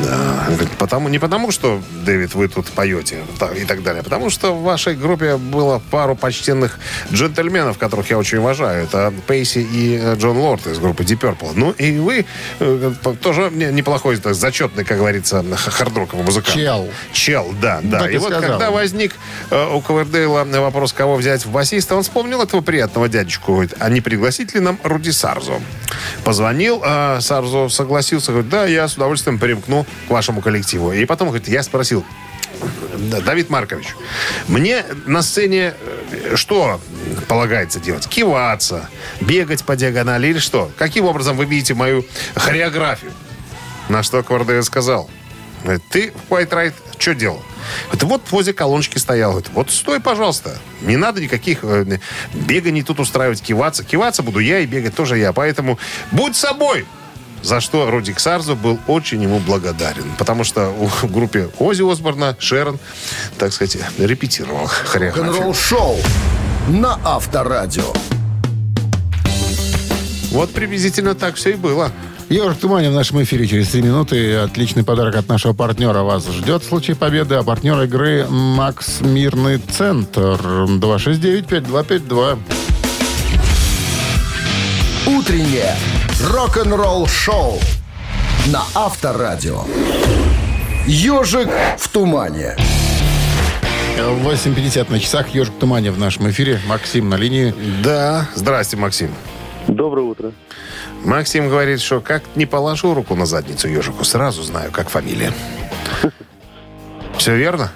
А, 0.05 0.51
потому, 0.77 1.09
не 1.09 1.19
потому, 1.19 1.51
что, 1.51 1.81
Дэвид, 2.03 2.33
вы 2.35 2.47
тут 2.47 2.67
поете 2.67 3.19
и 3.55 3.65
так 3.65 3.83
далее, 3.83 4.01
а 4.01 4.03
потому 4.03 4.29
что 4.29 4.53
в 4.53 4.63
вашей 4.63 4.95
группе 4.95 5.37
было 5.37 5.81
пару 5.91 6.15
почтенных 6.15 6.79
джентльменов, 7.11 7.77
которых 7.77 8.09
я 8.09 8.17
очень 8.17 8.39
уважаю. 8.39 8.83
Это 8.83 9.13
Пейси 9.27 9.59
и 9.59 9.97
э, 10.01 10.15
Джон 10.15 10.37
Лорд 10.37 10.67
из 10.67 10.79
группы 10.79 11.03
Deep 11.03 11.19
Purple. 11.19 11.51
Ну, 11.55 11.71
и 11.71 11.97
вы 11.99 12.25
э, 12.59 12.93
тоже 13.27 13.49
не- 13.51 13.73
неплохой, 13.73 14.15
так, 14.17 14.35
зачетный, 14.35 14.85
как 14.85 14.99
говорится, 14.99 15.43
хард-роковый 15.43 16.23
музыкант. 16.23 16.55
Чел. 16.55 16.89
Чел, 17.11 17.53
да, 17.61 17.81
да. 17.83 17.99
Так 17.99 18.11
и 18.11 18.15
и 18.15 18.17
вот 18.19 18.31
сказал. 18.31 18.49
когда 18.49 18.71
возник 18.71 19.13
э, 19.49 19.69
у 19.73 19.81
Ковердейла 19.81 20.45
вопрос, 20.61 20.93
кого 20.93 21.17
взять 21.17 21.45
в 21.45 21.51
басиста, 21.51 21.95
он 21.95 22.03
вспомнил 22.03 22.41
этого 22.41 22.61
приятного 22.61 23.09
дядечку. 23.09 23.51
Говорит, 23.51 23.73
а 23.79 23.89
не 23.89 23.99
пригласить 23.99 24.53
ли 24.53 24.61
нам 24.61 24.79
Руди 24.81 25.09
Сарзо? 25.09 25.59
Позвонил, 26.23 26.81
а 26.85 27.19
Сарзо 27.19 27.67
согласился. 27.67 28.31
Говорит, 28.31 28.49
да, 28.49 28.65
я 28.65 28.87
с 28.87 28.95
удовольствием 28.95 29.39
примкну 29.39 29.85
к 30.07 30.09
вашему 30.09 30.41
коллективу. 30.41 30.93
И 30.93 31.03
потом, 31.03 31.27
говорит, 31.27 31.49
я 31.49 31.63
спросил, 31.63 32.05
Давид 33.25 33.49
Маркович, 33.49 33.95
мне 34.47 34.83
на 35.05 35.21
сцене 35.21 35.73
э, 36.11 36.35
что 36.35 36.79
полагается 37.27 37.79
делать? 37.79 38.07
Киваться, 38.07 38.89
бегать 39.21 39.63
по 39.63 39.75
диагонали 39.75 40.27
или 40.27 40.39
что? 40.39 40.71
Каким 40.77 41.05
образом 41.05 41.37
вы 41.37 41.45
видите 41.45 41.73
мою 41.73 42.05
хореографию? 42.35 43.11
На 43.89 44.03
что 44.03 44.21
Квардейл 44.23 44.63
сказал, 44.63 45.09
говорит, 45.63 45.83
ты 45.89 46.13
в 46.27 46.33
White 46.33 46.49
Right 46.49 46.73
что 46.97 47.13
делал? 47.13 47.43
Говорит, 47.85 48.03
вот 48.03 48.21
возле 48.31 48.53
колоночки 48.53 48.97
стоял. 48.97 49.31
Говорит, 49.31 49.51
вот 49.53 49.71
стой, 49.71 49.99
пожалуйста. 49.99 50.57
Не 50.81 50.97
надо 50.97 51.21
никаких 51.21 51.59
э, 51.63 51.99
беганий 52.33 52.83
тут 52.83 52.99
устраивать, 52.99 53.41
киваться. 53.41 53.83
Киваться 53.83 54.23
буду 54.23 54.39
я 54.39 54.59
и 54.59 54.65
бегать 54.65 54.95
тоже 54.95 55.17
я. 55.17 55.33
Поэтому 55.33 55.77
будь 56.11 56.35
собой. 56.35 56.85
За 57.43 57.61
что 57.61 57.89
Рудик 57.89 58.19
Сарзо 58.19 58.55
был 58.55 58.79
очень 58.87 59.23
ему 59.23 59.39
благодарен. 59.39 60.05
Потому 60.17 60.43
что 60.43 60.69
в 60.69 61.11
группе 61.11 61.49
Ози 61.59 61.89
Осборна 61.89 62.35
Шерон, 62.39 62.79
так 63.37 63.53
сказать, 63.53 63.77
репетировал 63.97 64.67
хореографию. 64.67 65.33
Рок-н-ролл-шоу 65.33 65.97
на 66.69 66.99
Авторадио. 67.03 67.93
Вот 70.31 70.51
приблизительно 70.51 71.15
так 71.15 71.35
все 71.35 71.51
и 71.51 71.55
было. 71.55 71.91
Ежик 72.29 72.57
Туманин 72.57 72.91
в 72.91 72.95
нашем 72.95 73.23
эфире 73.23 73.47
через 73.47 73.69
3 73.69 73.81
минуты. 73.83 74.35
Отличный 74.35 74.83
подарок 74.83 75.15
от 75.15 75.29
нашего 75.29 75.53
партнера 75.53 76.01
вас 76.01 76.27
ждет 76.27 76.61
в 76.63 76.67
случае 76.67 76.97
победы. 76.97 77.35
А 77.35 77.43
партнер 77.43 77.81
игры 77.83 78.27
«Макс 78.29 78.99
Мирный 78.99 79.59
Центр». 79.59 80.37
269-5252. 80.41 82.37
Утреннее 85.05 85.73
рок-н-ролл-шоу 86.21 87.59
на 88.47 88.63
Авторадио. 88.73 89.63
Ежик 90.87 91.49
в 91.77 91.87
тумане. 91.89 92.55
8.50 93.97 94.91
на 94.91 94.99
часах. 94.99 95.29
«Ежик 95.29 95.53
в 95.53 95.59
тумане» 95.59 95.91
в 95.91 95.99
нашем 95.99 96.29
эфире. 96.29 96.59
Максим 96.67 97.09
на 97.09 97.15
линии. 97.15 97.53
Да. 97.83 98.27
Здрасте, 98.35 98.77
Максим. 98.77 99.13
Доброе 99.67 100.03
утро. 100.03 100.31
Максим 101.03 101.49
говорит, 101.49 101.81
что 101.81 101.99
как 101.99 102.23
не 102.35 102.45
положу 102.45 102.93
руку 102.93 103.15
на 103.15 103.25
задницу 103.25 103.67
ежику, 103.67 104.03
сразу 104.03 104.41
знаю, 104.43 104.71
как 104.71 104.89
фамилия. 104.89 105.33
Все 107.17 107.35
верно? 107.35 107.71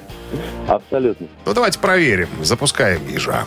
Абсолютно. 0.67 1.27
Ну, 1.45 1.53
давайте 1.53 1.79
проверим. 1.79 2.29
Запускаем 2.41 3.07
ежа. 3.07 3.45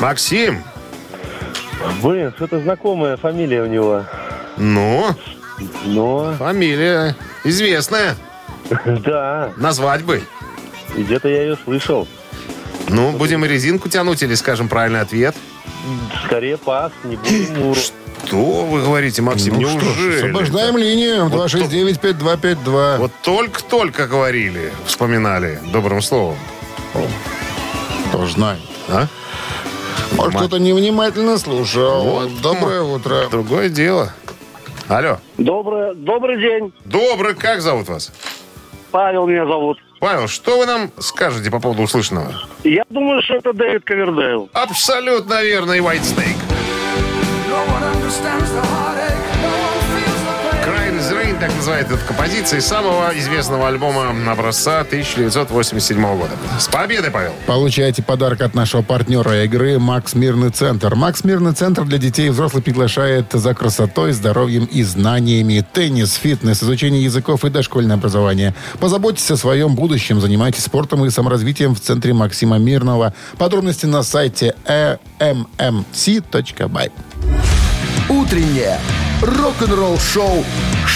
Максим, 0.00 0.62
Блин, 2.02 2.32
что-то 2.36 2.60
знакомая 2.60 3.16
фамилия 3.16 3.62
у 3.62 3.66
него. 3.66 4.04
ну, 4.56 5.06
Но, 5.84 6.34
фамилия 6.38 7.16
известная. 7.44 8.16
да, 8.84 9.52
Назвать 9.56 10.02
бы. 10.04 10.22
где-то 10.96 11.28
я 11.28 11.42
ее 11.42 11.56
слышал. 11.64 12.06
Ну, 12.88 13.12
будем 13.12 13.44
резинку 13.44 13.88
тянуть 13.88 14.22
или 14.22 14.34
скажем 14.34 14.68
правильный 14.68 15.00
ответ? 15.00 15.34
Скорее 16.26 16.56
пас, 16.58 16.92
не 17.04 17.16
будем 17.16 17.58
Муру. 17.60 17.80
Что 18.26 18.64
вы 18.66 18.82
говорите, 18.82 19.22
Максим, 19.22 19.54
Ну 19.58 19.68
что 19.68 19.78
неужели? 19.80 20.16
освобождаем 20.16 20.76
линию. 20.76 21.26
269-5252. 21.28 22.98
Вот 22.98 23.12
только-только 23.22 24.06
говорили, 24.06 24.72
вспоминали 24.86 25.60
добрым 25.72 26.02
словом. 26.02 26.36
Кто 28.18 28.26
знает. 28.26 28.58
А? 28.88 29.06
Может, 30.16 30.34
кто-то 30.34 30.58
невнимательно 30.58 31.38
слушал. 31.38 32.02
Вот. 32.02 32.40
Доброе 32.40 32.82
утро. 32.82 33.28
Другое 33.30 33.68
дело. 33.68 34.12
Алло. 34.88 35.18
Добрый, 35.36 35.94
добрый 35.94 36.40
день. 36.40 36.72
Добрый, 36.84 37.36
как 37.36 37.60
зовут 37.60 37.88
вас? 37.88 38.12
Павел 38.90 39.28
меня 39.28 39.46
зовут. 39.46 39.78
Павел, 40.00 40.26
что 40.26 40.58
вы 40.58 40.66
нам 40.66 40.90
скажете 40.98 41.48
по 41.48 41.60
поводу 41.60 41.82
услышанного? 41.82 42.34
Я 42.64 42.82
думаю, 42.90 43.22
что 43.22 43.34
это 43.34 43.52
Дэвид 43.52 43.84
Ковердейл. 43.84 44.48
Абсолютно 44.52 45.40
верно, 45.44 45.74
и 45.74 45.80
White 45.80 46.02
Snake. 46.02 46.38
Crying 47.48 49.17
Rain, 51.38 51.48
так 51.48 51.54
называется 51.56 51.94
эта 51.94 52.04
композиция 52.04 52.58
из 52.58 52.66
самого 52.66 53.16
известного 53.18 53.68
альбома 53.68 54.14
образца 54.30 54.80
1987 54.80 56.00
года. 56.16 56.32
С 56.58 56.68
победой, 56.68 57.10
Павел! 57.10 57.32
Получайте 57.46 58.02
подарок 58.02 58.40
от 58.42 58.54
нашего 58.54 58.82
партнера 58.82 59.44
игры 59.44 59.78
«Макс 59.78 60.14
Мирный 60.14 60.50
Центр». 60.50 60.94
«Макс 60.94 61.24
Мирный 61.24 61.52
Центр» 61.52 61.84
для 61.84 61.98
детей 61.98 62.26
и 62.26 62.30
взрослых 62.30 62.64
приглашает 62.64 63.32
за 63.32 63.54
красотой, 63.54 64.12
здоровьем 64.12 64.64
и 64.64 64.82
знаниями. 64.82 65.64
Теннис, 65.72 66.14
фитнес, 66.14 66.62
изучение 66.62 67.02
языков 67.02 67.44
и 67.44 67.50
дошкольное 67.50 67.96
образование. 67.96 68.54
Позаботьтесь 68.80 69.30
о 69.30 69.36
своем 69.36 69.74
будущем. 69.74 70.20
Занимайтесь 70.20 70.64
спортом 70.64 71.04
и 71.04 71.10
саморазвитием 71.10 71.74
в 71.74 71.80
Центре 71.80 72.12
Максима 72.12 72.58
Мирного. 72.58 73.14
Подробности 73.38 73.86
на 73.86 74.02
сайте 74.02 74.54
mmc.by. 75.18 76.92
Утреннее 78.08 78.78
рок-н-ролл-шоу 79.22 80.44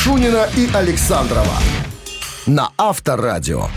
Шунина 0.02 0.48
и 0.56 0.68
Александрова 0.74 1.56
на 2.46 2.70
Авторадио. 2.76 3.68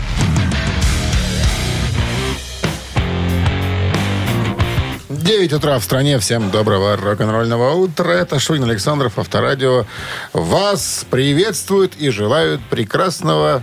Девять 5.08 5.52
утра 5.52 5.78
в 5.78 5.84
стране. 5.84 6.18
Всем 6.18 6.50
доброго 6.50 6.96
рок-н-ролльного 6.96 7.74
утра. 7.74 8.10
Это 8.10 8.40
Шунин 8.40 8.64
Александров, 8.64 9.20
Авторадио. 9.20 9.86
Вас 10.32 11.06
приветствуют 11.08 11.94
и 11.94 12.10
желают 12.10 12.60
прекрасного 12.70 13.62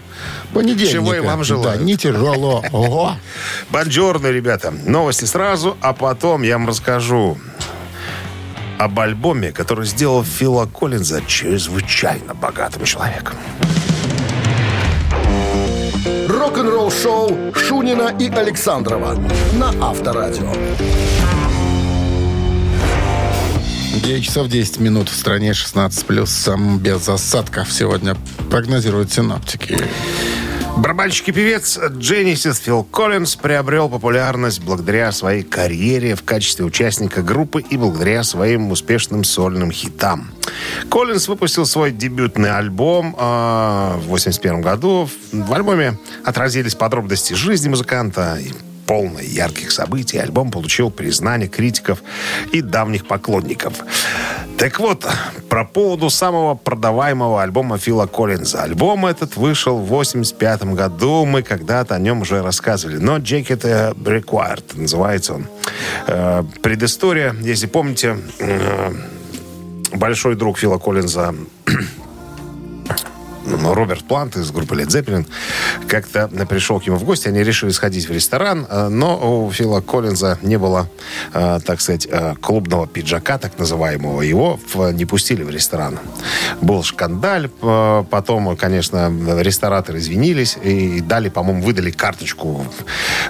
понедельника. 0.54 0.94
Чего 0.94 1.16
и 1.16 1.20
вам 1.20 1.44
желаю. 1.44 1.78
Да, 1.78 1.84
не 1.84 1.98
тяжелого. 1.98 2.66
Ого. 2.72 3.18
Бонжорно, 3.72 4.28
ребята. 4.28 4.72
Новости 4.72 5.26
сразу, 5.26 5.76
а 5.82 5.92
потом 5.92 6.44
я 6.44 6.58
вам 6.58 6.70
расскажу 6.70 7.38
об 8.78 9.00
альбоме, 9.00 9.52
который 9.52 9.86
сделал 9.86 10.24
Фила 10.24 10.66
Коллинза 10.66 11.22
чрезвычайно 11.26 12.34
богатым 12.34 12.86
человеком. 12.86 13.36
Рок-н-ролл-шоу 16.28 17.54
Шунина 17.56 18.16
и 18.20 18.30
Александрова 18.30 19.16
на 19.54 19.70
Авторадио. 19.82 20.52
9 24.04 24.24
часов 24.24 24.50
10 24.50 24.80
минут 24.80 25.08
в 25.08 25.16
стране 25.16 25.54
16 25.54 26.06
плюсом 26.06 26.80
без 26.80 27.08
осадков 27.08 27.72
сегодня 27.72 28.18
прогнозируют 28.50 29.14
синоптики. 29.14 29.78
Барабанщик 30.78 31.30
и 31.30 31.32
певец 31.32 31.80
Дженнисис 31.80 32.58
Фил 32.58 32.84
Коллинз 32.84 33.36
приобрел 33.36 33.90
популярность 33.90 34.62
благодаря 34.62 35.12
своей 35.12 35.44
карьере 35.44 36.16
в 36.16 36.24
качестве 36.24 36.66
участника 36.66 37.22
группы 37.22 37.62
и 37.62 37.78
благодаря 37.78 38.24
своим 38.24 38.72
успешным 38.72 39.24
сольным 39.24 39.72
хитам. 39.72 40.32
Коллинз 40.90 41.28
выпустил 41.28 41.66
свой 41.66 41.92
дебютный 41.92 42.52
альбом 42.52 43.16
э, 43.18 43.98
в 43.98 44.08
81 44.08 44.62
году. 44.62 45.08
В 45.32 45.54
альбоме 45.54 45.98
отразились 46.26 46.76
подробности 46.76 47.34
жизни 47.34 47.70
музыканта 47.70 48.40
полной 48.86 49.26
ярких 49.26 49.72
событий. 49.72 50.18
Альбом 50.18 50.52
получил 50.52 50.92
признание 50.92 51.50
критиков 51.50 52.04
и 52.52 52.62
давних 52.62 53.08
поклонников. 53.08 53.74
Так 54.58 54.80
вот, 54.80 55.06
про 55.50 55.66
поводу 55.66 56.10
самого 56.10 56.56
продаваемого 56.56 57.42
альбома 57.42 57.78
Фила 57.78 58.06
Коллинза. 58.06 58.64
Альбом 58.64 59.06
этот 59.06 59.36
вышел 59.36 59.78
в 59.78 59.88
85 59.88 60.64
году. 60.76 61.26
Мы 61.26 61.44
когда-то 61.44 61.96
о 61.96 62.00
нем 62.00 62.22
уже 62.22 62.42
рассказывали. 62.42 62.98
Но 62.98 63.18
Jacket 63.18 63.96
Required 63.96 64.64
называется 64.80 65.34
он. 65.34 65.48
Э, 66.08 66.44
предыстория, 66.62 67.36
если 67.42 67.68
помните, 67.68 68.18
э, 68.40 68.94
большой 69.94 70.36
друг 70.36 70.60
Фила 70.60 70.78
Коллинза 70.78 71.34
Роберт 73.46 74.04
Плант 74.06 74.36
из 74.36 74.52
группы 74.52 74.76
Led 74.76 74.88
Zeppelin 74.88 75.26
как-то 75.88 76.28
пришел 76.50 76.80
к 76.80 76.86
нему 76.86 76.98
в 76.98 77.04
гости. 77.04 77.28
Они 77.28 77.44
решили 77.44 77.72
сходить 77.72 78.08
в 78.08 78.12
ресторан, 78.12 78.66
э, 78.70 78.88
но 78.88 79.46
у 79.46 79.52
Фила 79.52 79.82
Коллинза 79.82 80.38
не 80.42 80.58
было, 80.58 80.90
э, 81.34 81.60
так 81.66 81.82
сказать, 81.82 82.08
э, 82.10 82.36
клубного 82.42 82.88
пиджака, 82.88 83.38
так 83.38 83.58
называемого. 83.58 84.22
Его 84.22 84.60
не 84.94 85.06
пустили 85.06 85.44
в 85.44 85.50
ресторан. 85.50 86.00
Был 86.62 86.84
шкандаль. 86.84 87.50
Потом, 87.50 88.56
конечно, 88.58 89.12
рестораторы 89.40 90.00
извинились 90.00 90.58
и 90.64 91.02
дали, 91.02 91.30
по-моему, 91.30 91.64
выдали 91.64 91.92
карточку, 91.92 92.66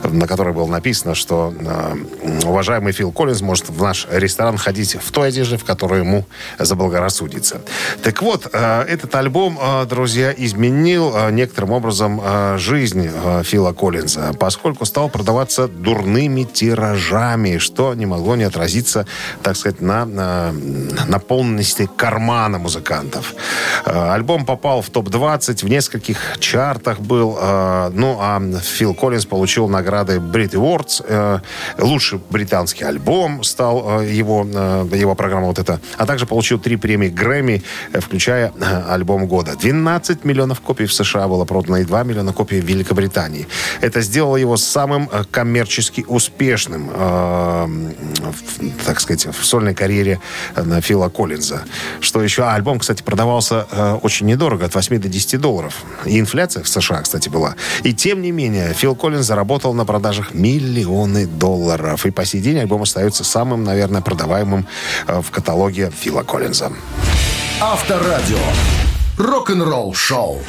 на 0.04 0.28
которой 0.28 0.54
было 0.54 0.68
написано, 0.68 1.16
что 1.16 1.54
уважаемый 2.44 2.94
Фил 2.94 3.12
Коллинз 3.12 3.42
может 3.42 3.70
в 3.70 3.82
наш 3.82 4.08
ресторан 4.12 4.58
ходить 4.58 4.96
в 4.96 5.12
той 5.12 5.30
одежде, 5.30 5.58
в 5.58 5.64
которой 5.64 6.00
ему 6.02 6.26
заблагорассудится. 6.60 7.62
Так 8.04 8.22
вот, 8.22 8.48
этот 8.54 9.16
альбом, 9.16 9.60
э, 9.62 9.86
друзья, 10.04 10.34
изменил 10.36 11.14
э, 11.16 11.32
некоторым 11.32 11.72
образом 11.72 12.20
э, 12.22 12.58
жизнь 12.58 13.10
э, 13.10 13.44
Фила 13.46 13.72
Коллинза, 13.72 14.34
поскольку 14.38 14.84
стал 14.84 15.08
продаваться 15.08 15.70
дурными 15.70 16.44
тиражами, 16.44 17.58
что 17.58 17.94
не 17.94 18.06
могло 18.06 18.36
не 18.36 18.44
отразиться, 18.44 19.08
так 19.44 19.56
сказать, 19.56 19.80
на, 19.80 20.04
на 20.04 20.54
наполненности 21.08 21.88
кармана 21.96 22.60
музыкантов. 22.60 23.34
Альбом 23.86 24.46
попал 24.46 24.82
в 24.82 24.90
топ-20, 24.90 25.66
в 25.66 25.70
нескольких 25.70 26.18
чартах 26.40 27.00
был. 27.00 27.40
Ну, 27.94 28.18
а 28.20 28.42
Фил 28.62 28.94
Коллинз 28.94 29.26
получил 29.26 29.70
награды 29.70 30.18
Brit 30.18 30.52
Awards. 30.52 31.42
Лучший 31.80 32.20
британский 32.30 32.84
альбом 32.84 33.44
стал 33.44 34.02
его, 34.02 34.46
его 34.94 35.16
программа 35.16 35.48
вот 35.48 35.60
эта. 35.60 35.80
А 35.98 36.06
также 36.06 36.26
получил 36.26 36.60
три 36.60 36.76
премии 36.76 37.08
Грэмми, 37.08 37.64
включая 37.94 38.52
альбом 38.90 39.28
года. 39.28 39.56
12 39.56 39.93
миллионов 40.24 40.62
копий 40.62 40.86
в 40.86 40.94
США 40.94 41.28
было 41.28 41.46
продано 41.46 41.78
и 41.78 41.84
2 41.84 42.04
миллиона 42.04 42.34
копий 42.34 42.62
в 42.62 42.66
Великобритании. 42.66 43.48
Это 43.82 44.02
сделало 44.02 44.38
его 44.38 44.58
самым 44.58 45.10
э, 45.12 45.24
коммерчески 45.30 46.06
успешным, 46.08 46.90
э, 46.94 47.66
в, 47.66 48.86
так 48.86 49.00
сказать, 49.00 49.26
в 49.26 49.46
сольной 49.46 49.74
карьере 49.76 50.20
э, 50.56 50.82
Фила 50.82 51.10
Коллинза. 51.10 51.64
Что 52.00 52.22
еще? 52.24 52.44
А, 52.44 52.56
альбом, 52.56 52.80
кстати, 52.80 53.04
продавался 53.04 53.68
э, 53.72 54.00
очень 54.02 54.28
недорого, 54.28 54.66
от 54.66 54.76
8 54.76 55.00
до 55.00 55.08
10 55.08 55.40
долларов. 55.40 55.84
И 56.06 56.20
инфляция 56.20 56.64
в 56.64 56.68
США, 56.68 57.02
кстати, 57.02 57.30
была. 57.30 57.56
И 57.84 57.94
тем 57.94 58.22
не 58.22 58.32
менее, 58.32 58.74
Фил 58.74 58.96
Коллинз 58.96 59.26
заработал 59.26 59.74
на 59.74 59.86
продажах 59.86 60.34
миллионы 60.34 61.28
долларов. 61.28 62.06
И 62.06 62.12
по 62.12 62.26
сей 62.26 62.42
день 62.42 62.60
альбом 62.60 62.82
остается 62.82 63.24
самым, 63.24 63.64
наверное, 63.64 64.02
продаваемым 64.02 64.68
э, 65.08 65.22
в 65.22 65.32
каталоге 65.32 65.92
Фила 65.92 66.24
Коллинза. 66.24 66.72
Авторадио. 67.62 68.40
Рок-н-ролл-шоу. 69.18 70.40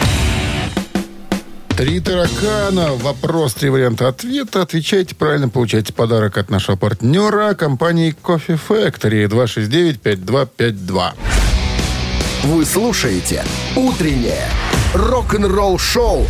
Три 1.76 2.00
таракана. 2.00 2.92
Вопрос, 2.94 3.54
три 3.54 3.68
варианта 3.68 4.08
ответа. 4.08 4.62
Отвечайте 4.62 5.14
правильно, 5.14 5.48
получайте 5.48 5.92
подарок 5.92 6.38
от 6.38 6.48
нашего 6.50 6.76
партнера 6.76 7.54
компании 7.54 8.16
Coffee 8.22 8.58
Factory 8.68 9.26
269-5252. 9.28 11.12
Вы 12.44 12.64
слушаете 12.64 13.44
«Утреннее 13.76 14.48
рок-н-ролл-шоу» 14.94 16.26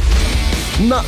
на 0.80 1.04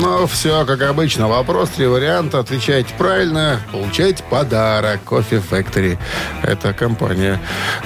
Ну, 0.00 0.26
все, 0.28 0.64
как 0.64 0.80
обычно. 0.82 1.26
Вопрос, 1.28 1.70
три 1.70 1.86
варианта. 1.86 2.38
Отвечаете 2.38 2.94
правильно, 2.96 3.60
получаете 3.72 4.22
подарок. 4.30 5.00
Кофе 5.04 5.36
Factory. 5.36 5.98
Это 6.42 6.72
компания 6.72 7.40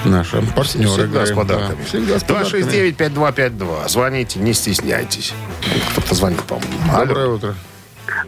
наша. 0.05 0.41
Партнер 0.55 0.87
Всегда 0.89 1.25
с 1.25 1.29
игры. 1.31 1.35
подарками. 1.35 1.79
Да, 1.79 1.85
всегда 1.85 2.19
с 2.19 2.23
подарками. 2.23 2.61
269-5252. 2.61 3.89
Звоните, 3.89 4.39
не 4.39 4.53
стесняйтесь. 4.53 5.33
Кто-то 5.91 6.13
звонит, 6.13 6.43
по-моему. 6.43 6.71
Алло. 6.93 7.05
Доброе 7.05 7.27
утро. 7.29 7.55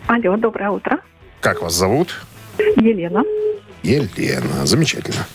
Алло, 0.07 0.38
доброе 0.38 0.69
утро. 0.71 0.99
Как 1.41 1.61
вас 1.61 1.73
зовут? 1.73 2.15
Елена. 2.57 3.23
Елена. 3.83 4.65
Замечательно. 4.65 5.27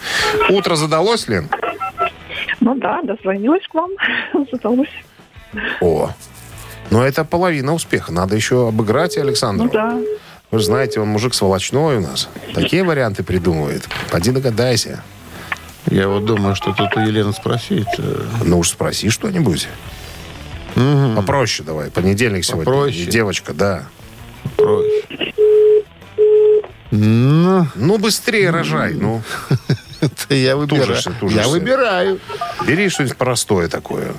Утро 0.48 0.74
задалось, 0.74 1.28
Лен? 1.28 1.48
Ну 2.58 2.74
да, 2.74 3.00
дозвонилась 3.02 3.66
к 3.68 3.74
вам. 3.74 3.90
Задалось. 4.52 4.88
О. 5.80 6.10
Но 6.90 7.04
это 7.06 7.24
половина 7.24 7.72
успеха. 7.74 8.12
Надо 8.12 8.36
еще 8.36 8.68
обыграть 8.68 9.16
Александра. 9.16 9.64
Ну 9.64 9.70
да. 9.70 10.00
Вы 10.50 10.58
же 10.58 10.64
знаете, 10.64 11.00
он 11.00 11.08
мужик 11.08 11.34
сволочной 11.34 11.98
у 11.98 12.00
нас. 12.00 12.28
Такие 12.54 12.82
варианты 12.82 13.22
придумывает. 13.22 13.88
Поди 14.10 14.32
догадайся. 14.32 15.02
Я 15.86 16.08
вот 16.08 16.24
думаю, 16.24 16.54
что 16.56 16.72
тут 16.72 16.96
у 16.96 17.00
Елены 17.00 17.32
спросить. 17.32 17.86
э, 17.98 18.22
Ну 18.44 18.58
уж 18.58 18.70
спроси 18.70 19.08
что-нибудь. 19.10 19.68
Попроще 21.16 21.64
давай. 21.66 21.90
Понедельник 21.90 22.44
сегодня. 22.44 22.64
Попроще. 22.64 23.04
Девочка, 23.06 23.52
да. 23.54 23.84
проще. 24.56 25.32
Ну, 26.90 27.66
Ну, 27.76 27.98
быстрее 27.98 28.50
рожай. 28.50 28.94
Ну, 28.94 29.22
это 30.00 30.34
я 30.34 30.56
выбираю. 30.56 30.86
Тужишься, 30.86 31.12
тужишься. 31.18 31.42
Я 31.44 31.48
выбираю. 31.48 32.18
бери 32.66 32.88
что-нибудь 32.88 33.16
простое 33.16 33.68
такое. 33.68 34.12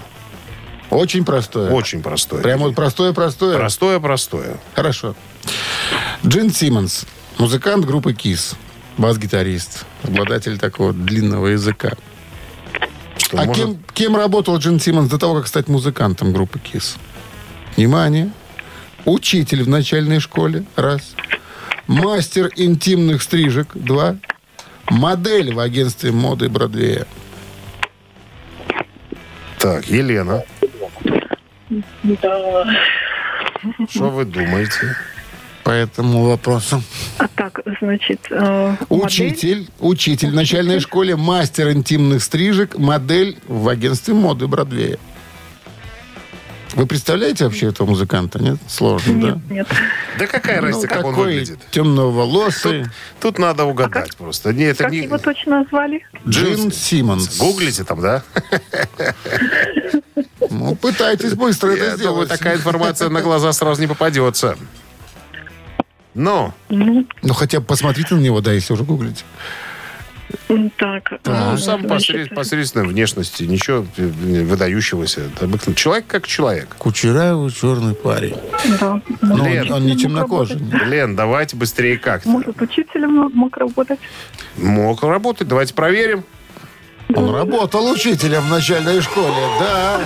Очень 0.91 1.23
простое. 1.23 1.71
Очень 1.71 2.03
простое. 2.03 2.41
Прямо 2.41 2.65
вот 2.65 2.75
простое-простое. 2.75 3.57
Простое-простое. 3.57 4.57
Хорошо. 4.73 5.15
Джин 6.25 6.51
Симмонс, 6.51 7.05
музыкант 7.37 7.85
группы 7.85 8.11
Kiss, 8.11 8.55
бас-гитарист, 8.97 9.85
обладатель 10.03 10.59
такого 10.59 10.93
длинного 10.93 11.47
языка. 11.47 11.93
Что, 13.17 13.39
а 13.39 13.45
может, 13.45 13.63
кем, 13.63 13.83
кем 13.93 14.15
работал 14.17 14.57
Джин 14.57 14.79
Симмонс 14.79 15.09
до 15.09 15.17
того, 15.17 15.35
как 15.35 15.47
стать 15.47 15.69
музыкантом 15.69 16.33
группы 16.33 16.59
Kiss? 16.59 16.97
Внимание. 17.77 18.31
Учитель 19.05 19.63
в 19.63 19.69
начальной 19.69 20.19
школе. 20.19 20.65
Раз. 20.75 21.15
Мастер 21.87 22.51
интимных 22.57 23.21
стрижек. 23.21 23.69
Два. 23.73 24.17
Модель 24.89 25.53
в 25.53 25.59
агентстве 25.59 26.11
моды 26.11 26.49
Бродвея. 26.49 27.07
Так, 29.57 29.85
Елена, 29.87 30.43
Да. 32.03 32.65
что 33.89 34.09
вы 34.09 34.25
думаете? 34.25 34.95
По 35.63 35.69
этому 35.69 36.23
вопросу. 36.23 36.81
А 37.19 37.27
так, 37.27 37.61
значит, 37.79 38.19
э, 38.31 38.75
модель? 38.89 39.05
Учитель, 39.05 39.69
учитель 39.79 40.31
в 40.31 40.33
начальной 40.33 40.79
школе, 40.79 41.15
мастер 41.15 41.69
интимных 41.69 42.23
стрижек, 42.23 42.77
модель 42.79 43.37
в 43.47 43.69
агентстве 43.69 44.15
моды 44.15 44.47
Бродвея. 44.47 44.97
Вы 46.73 46.85
представляете 46.85 47.43
вообще 47.45 47.67
этого 47.67 47.87
музыканта? 47.89 48.39
Нет? 48.41 48.57
Сложно, 48.67 49.11
Нет, 49.11 49.35
да? 49.47 49.53
нет. 49.53 49.67
Да 50.17 50.27
какая 50.27 50.61
разница, 50.61 50.87
как 50.87 51.03
он 51.05 51.13
Ну, 51.13 51.19
выглядит? 51.23 51.59
темноволосый. 51.71 52.85
Тут 53.19 53.37
надо 53.39 53.65
угадать 53.65 54.15
просто. 54.15 54.53
Не, 54.53 54.63
это 54.65 54.83
Как 54.85 54.91
не... 54.93 54.99
его 54.99 55.17
точно 55.17 55.65
звали? 55.69 56.05
Джин 56.27 56.71
Симмонс. 56.71 57.37
Гуглите 57.37 57.83
там, 57.83 57.99
да? 58.01 58.23
Ну, 60.49 60.75
пытайтесь 60.75 61.33
быстро 61.33 61.71
это 61.71 61.83
Я 61.83 61.97
думаю, 61.97 62.25
сделать. 62.25 62.29
такая 62.29 62.55
информация 62.55 63.09
на 63.09 63.21
глаза 63.21 63.51
сразу 63.53 63.81
не 63.81 63.87
попадется. 63.87 64.57
Но, 66.13 66.53
Ну, 66.69 67.07
Ну, 67.21 67.33
хотя 67.33 67.59
бы 67.59 67.65
посмотрите 67.65 68.15
на 68.15 68.19
него, 68.19 68.41
да, 68.41 68.51
если 68.51 68.73
уже 68.73 68.83
гуглите. 68.83 69.23
М, 70.49 70.69
так. 70.77 71.11
ну, 71.25 71.53
э, 71.53 71.57
сам 71.57 71.83
посред- 71.83 72.33
посредственной 72.33 72.87
внешности, 72.87 73.43
ничего 73.43 73.85
э, 73.97 74.03
выдающегося. 74.43 75.21
Это 75.21 75.45
обыкновенный 75.45 75.75
Человек 75.75 76.05
как 76.07 76.27
человек. 76.27 76.75
Кучерявый 76.77 77.51
черный 77.51 77.93
парень. 77.95 78.35
Да. 78.79 79.01
Ну, 79.21 79.45
Лен. 79.45 79.67
он, 79.67 79.77
он 79.77 79.85
не 79.85 79.95
темнокожий. 79.97 80.59
Лен, 80.87 81.15
давайте 81.15 81.55
быстрее 81.55 81.97
как-то. 81.97 82.29
Может, 82.29 82.61
учителем 82.61 83.29
мог 83.33 83.57
работать? 83.57 83.99
Мог 84.57 85.03
работать, 85.03 85.47
давайте 85.47 85.73
проверим. 85.73 86.23
Он 87.15 87.29
работал 87.33 87.89
учителем 87.89 88.41
в 88.43 88.49
начальной 88.49 89.01
школе, 89.01 89.47
да. 89.59 90.01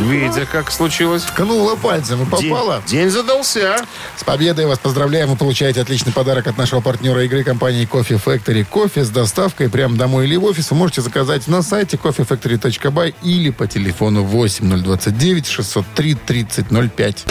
Видя, 0.00 0.46
как 0.46 0.70
случилось. 0.70 1.22
Ткнула 1.22 1.76
пальцем 1.76 2.22
и 2.22 2.26
попала. 2.26 2.82
День, 2.86 3.00
день 3.00 3.10
задался. 3.10 3.76
С 4.16 4.24
победой 4.24 4.66
вас 4.66 4.78
поздравляем. 4.78 5.28
Вы 5.28 5.36
получаете 5.36 5.80
отличный 5.80 6.12
подарок 6.12 6.46
от 6.46 6.56
нашего 6.56 6.80
партнера 6.80 7.24
игры 7.24 7.44
компании 7.44 7.88
Coffee 7.90 8.20
Factory. 8.22 8.64
Кофе 8.64 9.04
с 9.04 9.10
доставкой 9.10 9.68
прямо 9.68 9.96
домой 9.96 10.26
или 10.26 10.36
в 10.36 10.44
офис 10.44 10.70
вы 10.70 10.76
можете 10.76 11.02
заказать 11.02 11.48
на 11.48 11.62
сайте 11.62 11.96
coffeefactory.by 11.96 13.14
или 13.22 13.50
по 13.50 13.66
телефону 13.66 14.22
8029 14.24 15.46
603 15.46 16.14
3005. 16.14 17.24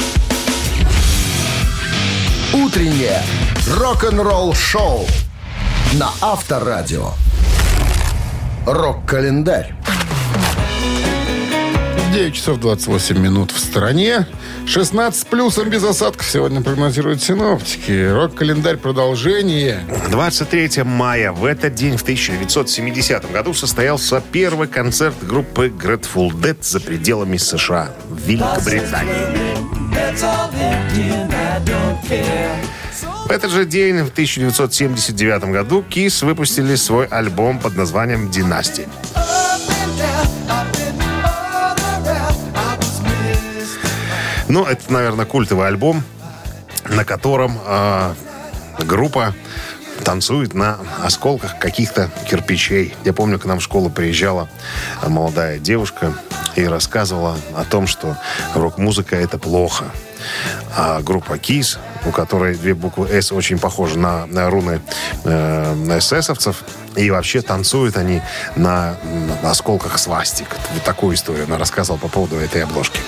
Утреннее 2.54 3.24
рок-н-ролл-шоу 3.78 5.08
на 5.94 6.12
Авторадио. 6.22 7.14
Рок-календарь. 8.72 9.74
9 12.14 12.36
часов 12.36 12.60
28 12.60 13.18
минут 13.18 13.50
в 13.50 13.58
стороне. 13.60 14.28
16 14.68 15.20
с 15.20 15.26
плюсом 15.26 15.72
без 15.72 15.84
осадков 15.84 16.30
сегодня 16.30 16.62
прогнозируют 16.62 17.24
синоптики. 17.24 18.12
Рок-календарь 18.12 18.78
продолжение. 18.78 19.82
23 20.12 20.84
мая. 20.84 21.32
В 21.32 21.46
этот 21.46 21.74
день, 21.74 21.98
в 21.98 22.04
1970 22.04 23.32
году, 23.32 23.56
состоялся 23.56 24.22
первый 24.32 24.68
концерт 24.68 25.16
группы 25.20 25.70
Grateful 25.70 26.30
Dead 26.30 26.58
за 26.62 26.80
пределами 26.80 27.38
США, 27.38 27.90
в 28.08 28.20
Великобритании. 28.20 29.50
В 33.30 33.32
этот 33.32 33.52
же 33.52 33.64
день, 33.64 33.98
в 34.00 34.10
1979 34.10 35.44
году, 35.52 35.86
Kiss 35.88 36.26
выпустили 36.26 36.74
свой 36.74 37.06
альбом 37.06 37.60
под 37.60 37.78
названием 37.78 38.32
«Династия». 38.32 38.90
Ну, 44.48 44.66
это, 44.66 44.92
наверное, 44.92 45.28
культовый 45.28 45.68
альбом, 45.68 46.04
на 46.86 47.06
котором 47.06 47.60
э, 47.64 48.16
группа 48.80 49.36
танцует 50.04 50.56
на 50.56 50.80
осколках 51.04 51.60
каких-то 51.60 52.10
кирпичей. 52.28 52.96
Я 53.04 53.14
помню, 53.14 53.38
к 53.38 53.46
нам 53.46 53.60
в 53.60 53.64
школу 53.64 53.92
приезжала 53.92 54.50
молодая 55.06 55.60
девушка 55.60 56.14
и 56.56 56.64
рассказывала 56.64 57.38
о 57.56 57.64
том, 57.64 57.86
что 57.86 58.18
рок-музыка 58.56 59.16
это 59.16 59.38
плохо. 59.38 59.86
А 60.76 61.02
группа 61.02 61.34
Kiss, 61.34 61.78
у 62.06 62.12
которой 62.12 62.56
две 62.56 62.74
буквы 62.74 63.08
«С» 63.10 63.32
очень 63.32 63.60
похожи 63.60 63.98
на, 63.98 64.26
на 64.26 64.50
руны 64.50 64.82
э, 65.24 65.98
эсэсовцев, 65.98 66.64
и 66.96 67.10
вообще 67.12 67.42
танцуют 67.42 67.98
они 67.98 68.22
на, 68.56 68.96
на 69.42 69.52
осколках 69.52 69.98
свастик. 70.00 70.48
Вот 70.74 70.84
такую 70.84 71.16
историю 71.16 71.46
она 71.46 71.58
рассказывала 71.58 72.00
по 72.00 72.08
поводу 72.08 72.38
этой 72.38 72.64
обложки. 72.64 73.00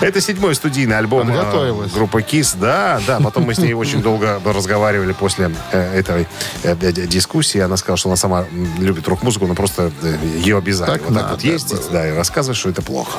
Это 0.00 0.20
седьмой 0.20 0.54
студийный 0.54 0.96
альбом 0.96 1.28
э, 1.30 1.88
группы 1.92 2.20
Kiss. 2.20 2.56
Да, 2.58 3.00
да. 3.06 3.20
Потом 3.20 3.44
мы 3.44 3.54
с 3.54 3.58
ней 3.58 3.72
очень 3.72 4.00
долго 4.00 4.40
разговаривали 4.44 5.12
после 5.12 5.50
э, 5.72 5.98
этой 5.98 6.26
э, 6.62 6.92
дискуссии. 6.92 7.60
Она 7.60 7.76
сказала, 7.76 7.96
что 7.96 8.08
она 8.08 8.16
сама 8.16 8.46
любит 8.78 9.08
рок-музыку, 9.08 9.46
но 9.46 9.54
просто 9.54 9.90
ее 10.36 10.58
обязали 10.58 10.90
Так 10.90 11.00
вот 11.00 11.08
так 11.08 11.22
надо 11.22 11.34
вот 11.34 11.42
ездить, 11.42 11.90
да, 11.90 12.08
и 12.08 12.12
рассказывать, 12.12 12.58
что 12.58 12.70
это 12.70 12.82
плохо. 12.82 13.18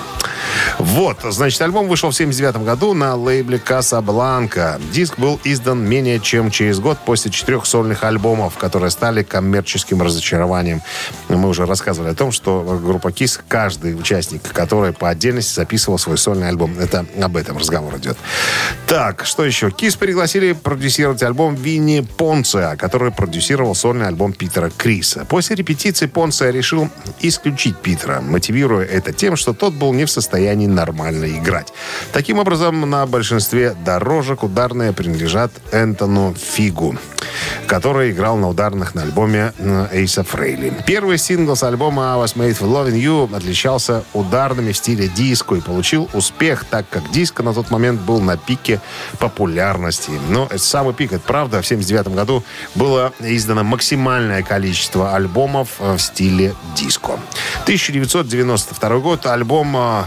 Вот, 0.80 1.20
значит, 1.24 1.62
альбом 1.62 1.88
вышел 1.88 2.10
в 2.10 2.16
79 2.16 2.64
году 2.64 2.94
на 2.94 3.16
лейбле 3.16 3.62
Casablanca. 3.64 4.82
Диск 4.92 5.20
был 5.20 5.40
издан 5.44 5.88
менее 5.88 6.20
чем 6.20 6.52
через 6.52 6.80
год 6.80 6.98
после 7.06 7.32
четырех 7.32 7.66
сольных 7.66 8.04
альбомов, 8.04 8.58
которые 8.58 8.90
стали 8.92 9.24
коммерческим 9.24 10.02
разочарованием. 10.02 10.82
Мы 11.28 11.48
уже 11.48 11.66
рассказывали 11.66 12.12
о 12.12 12.16
том, 12.16 12.32
что 12.32 12.80
группа 12.84 13.10
Kiss, 13.10 13.40
каждый 13.48 13.96
участник, 13.96 14.42
который 14.42 14.94
по 14.94 15.10
отдельности 15.10 15.54
записывал 15.54 15.98
свой 15.98 16.18
сольный 16.18 16.50
альбом. 16.50 16.78
Это 16.80 17.06
об 17.22 17.38
этом 17.38 17.58
разговор 17.58 17.98
идет. 17.98 18.18
Так, 18.88 19.26
что 19.26 19.46
еще? 19.46 19.68
Kiss 19.68 19.98
пригласили 19.98 20.54
продюсировать 20.54 21.22
альбом 21.24 21.56
Винни 21.56 22.06
Понция, 22.18 22.76
который 22.76 23.12
продюсировал 23.12 23.76
сольный 23.76 24.08
альбом 24.08 24.34
Питера 24.34 24.72
Криса. 24.76 25.26
После 25.26 25.56
репетиции 25.56 26.08
Понция 26.08 26.52
решил 26.52 26.90
исключить 27.22 27.78
Питера, 27.78 28.22
мотивируя 28.22 28.86
это 28.86 29.14
тем, 29.14 29.36
что 29.36 29.54
тот 29.54 29.74
был 29.74 29.94
не 29.94 30.06
в 30.06 30.12
состоянии 30.12 30.39
состоянии 30.40 30.68
нормально 30.68 31.26
играть. 31.26 31.74
Таким 32.14 32.40
образом, 32.40 32.90
на 32.90 33.06
большинстве 33.06 33.76
дорожек 33.86 34.44
ударные 34.44 34.94
принадлежат 34.94 35.52
Энтону 35.74 36.34
Фигу, 36.34 36.96
который 37.68 38.12
играл 38.12 38.38
на 38.38 38.48
ударных 38.48 38.96
на 38.96 39.02
альбоме 39.02 39.52
Эйса 39.92 40.24
Фрейли. 40.24 40.74
Первый 40.88 41.18
сингл 41.18 41.58
с 41.58 41.64
альбома 41.64 42.14
I 42.14 42.24
Was 42.24 42.36
Made 42.36 42.58
for 42.58 42.70
Loving 42.70 42.98
You 42.98 43.36
отличался 43.36 44.04
ударными 44.14 44.72
в 44.72 44.78
стиле 44.78 45.10
диско 45.10 45.56
и 45.56 45.62
получил 45.62 46.10
успех, 46.14 46.64
так 46.64 46.86
как 46.90 47.12
диско 47.12 47.44
на 47.44 47.54
тот 47.54 47.70
момент 47.70 48.00
был 48.00 48.22
на 48.22 48.38
пике 48.38 48.80
популярности. 49.20 50.12
Но 50.30 50.46
это 50.46 50.60
самый 50.60 50.94
пик, 50.94 51.12
это 51.12 51.24
правда. 51.28 51.62
В 51.62 51.68
79 51.68 52.16
году 52.16 52.44
было 52.76 53.12
издано 53.20 53.64
максимальное 53.64 54.42
количество 54.42 55.16
альбомов 55.16 55.70
э, 55.80 55.98
в 55.98 56.00
стиле 56.00 56.54
диско. 56.76 57.20
1992 57.66 59.00
год, 59.00 59.26
альбом 59.26 59.76
э, 59.76 60.04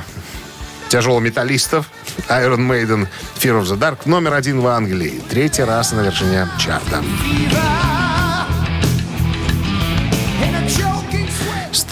тяжелометаллистов 0.93 1.91
Iron 2.29 2.69
Maiden 2.69 3.09
Fear 3.41 3.63
of 3.63 3.65
the 3.65 3.79
Dark 3.79 4.01
номер 4.05 4.35
один 4.35 4.61
в 4.61 4.67
Англии. 4.67 5.23
Третий 5.31 5.65
раз 5.65 5.93
на 5.93 6.03
вершине 6.03 6.47
чарта. 6.59 7.03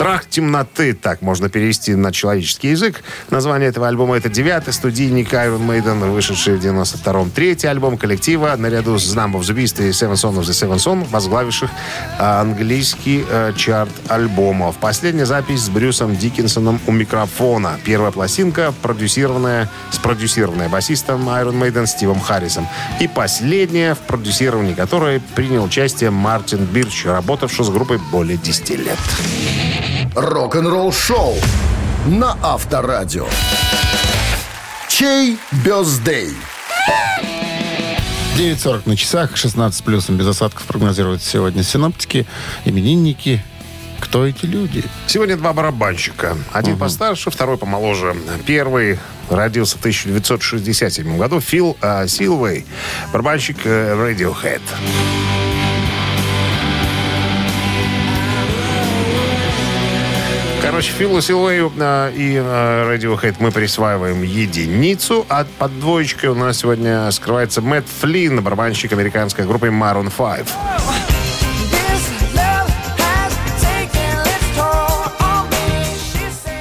«Страх 0.01 0.25
темноты», 0.25 0.95
так 0.95 1.21
можно 1.21 1.51
перевести 1.51 1.95
на 1.95 2.11
человеческий 2.11 2.69
язык. 2.69 3.03
Название 3.29 3.69
этого 3.69 3.87
альбома 3.87 4.17
это 4.17 4.31
девятый 4.31 4.73
студийник 4.73 5.35
Iron 5.35 5.67
Maiden, 5.67 6.11
вышедший 6.11 6.57
в 6.57 6.65
92-м. 6.65 7.31
Третий 7.31 7.67
альбом 7.67 7.99
коллектива, 7.99 8.55
наряду 8.57 8.99
с 8.99 9.15
Numb 9.15 9.33
of 9.33 9.41
the 9.41 9.55
Beast 9.55 9.87
и 9.87 9.91
Seven 9.91 10.15
Son 10.15 10.39
of 10.39 10.45
the 10.45 10.53
Seven 10.53 10.77
Son, 10.77 11.07
возглавивших 11.11 11.69
а, 12.19 12.41
английский 12.41 13.27
э, 13.29 13.53
чарт 13.55 13.91
альбомов. 14.09 14.77
Последняя 14.79 15.27
запись 15.27 15.65
с 15.65 15.69
Брюсом 15.69 16.17
Диккенсоном 16.17 16.81
у 16.87 16.93
микрофона. 16.93 17.79
Первая 17.85 18.11
пластинка, 18.11 18.73
продюсированная, 18.81 19.69
спродюсированная 19.91 20.71
басистом 20.71 21.29
Iron 21.29 21.61
Maiden 21.61 21.85
Стивом 21.85 22.21
Харрисом. 22.21 22.67
И 23.01 23.07
последняя, 23.07 23.95
в 23.95 23.99
продюсировании 23.99 24.73
которой 24.73 25.21
принял 25.35 25.65
участие 25.65 26.09
Мартин 26.09 26.65
Бирч, 26.65 27.05
работавший 27.05 27.67
с 27.67 27.69
группой 27.69 27.99
более 28.11 28.39
10 28.39 28.71
лет. 28.71 28.99
Рок-н-ролл 30.15 30.93
шоу 30.93 31.37
на 32.07 32.37
Авторадио. 32.43 33.27
Чей 34.89 35.39
бездей? 35.65 36.31
9.40 38.37 38.83
на 38.87 38.97
часах, 38.97 39.37
16 39.37 39.85
плюсом 39.85 40.17
без 40.17 40.27
осадков 40.27 40.65
прогнозируют 40.65 41.23
сегодня 41.23 41.63
синоптики, 41.63 42.27
именинники. 42.65 43.41
Кто 44.01 44.27
эти 44.27 44.47
люди? 44.47 44.83
Сегодня 45.07 45.37
два 45.37 45.53
барабанщика. 45.53 46.37
Один 46.53 46.77
постарше, 46.77 47.31
второй 47.31 47.57
помоложе. 47.57 48.17
Первый 48.47 48.99
родился 49.29 49.77
в 49.77 49.81
1967 49.81 51.19
году. 51.19 51.41
Фил 51.41 51.77
э, 51.81 52.09
Силвей, 52.09 52.67
барабанщик 53.13 53.59
э, 53.65 53.95
Radiohead. 53.95 54.63
Короче, 60.81 60.95
Филу 60.95 61.20
Силвею 61.20 61.70
э, 61.78 62.12
и 62.16 62.37
э, 62.37 62.41
Radiohead 62.41 63.37
мы 63.39 63.51
присваиваем 63.51 64.22
единицу, 64.22 65.26
а 65.28 65.45
под 65.59 65.78
двоечкой 65.78 66.31
у 66.31 66.35
нас 66.35 66.57
сегодня 66.57 67.11
скрывается 67.11 67.61
Мэтт 67.61 67.87
Флинн, 68.01 68.41
барабанщик 68.43 68.91
американской 68.95 69.45
группы 69.45 69.66
Maroon 69.66 70.11
5. 70.11 71.10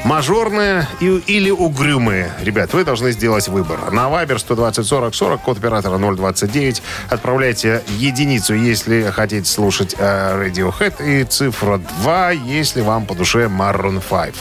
Мажорные 0.09 0.87
и, 0.99 1.05
или 1.27 1.51
угрюмые. 1.51 2.31
Ребят, 2.41 2.73
вы 2.73 2.83
должны 2.83 3.11
сделать 3.11 3.47
выбор. 3.47 3.91
На 3.91 4.07
Viber 4.07 4.39
120 4.39 4.83
40 4.83 5.13
40, 5.13 5.41
код 5.41 5.59
оператора 5.59 5.99
029. 5.99 6.81
Отправляйте 7.11 7.83
единицу, 7.99 8.55
если 8.55 9.03
хотите 9.11 9.47
слушать 9.47 9.93
э, 9.99 10.47
Radiohead, 10.47 11.05
и 11.05 11.23
цифра 11.25 11.79
2, 12.01 12.31
если 12.31 12.81
вам 12.81 13.05
по 13.05 13.13
душе 13.13 13.45
Maroon 13.45 14.01
5. 14.01 14.33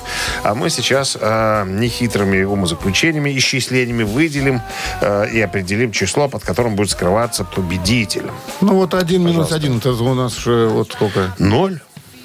А 0.43 0.55
мы 0.55 0.71
сейчас 0.71 1.19
э, 1.21 1.65
нехитрыми 1.69 2.45
умозаключениями, 2.45 3.37
исчислениями 3.37 4.05
выделим 4.05 4.63
э, 5.03 5.29
и 5.35 5.41
определим 5.43 5.93
число, 5.93 6.29
под 6.29 6.45
которым 6.45 6.77
будет 6.77 6.93
скрываться 6.93 7.45
победитель. 7.45 8.31
Ну 8.63 8.73
вот 8.73 8.95
один 8.95 9.23
минус 9.23 9.53
один, 9.53 9.77
это 9.77 9.93
у 9.93 10.15
нас 10.15 10.39
уже 10.39 10.67
вот 10.69 10.93
сколько? 10.93 11.35
Ноль. 11.39 11.79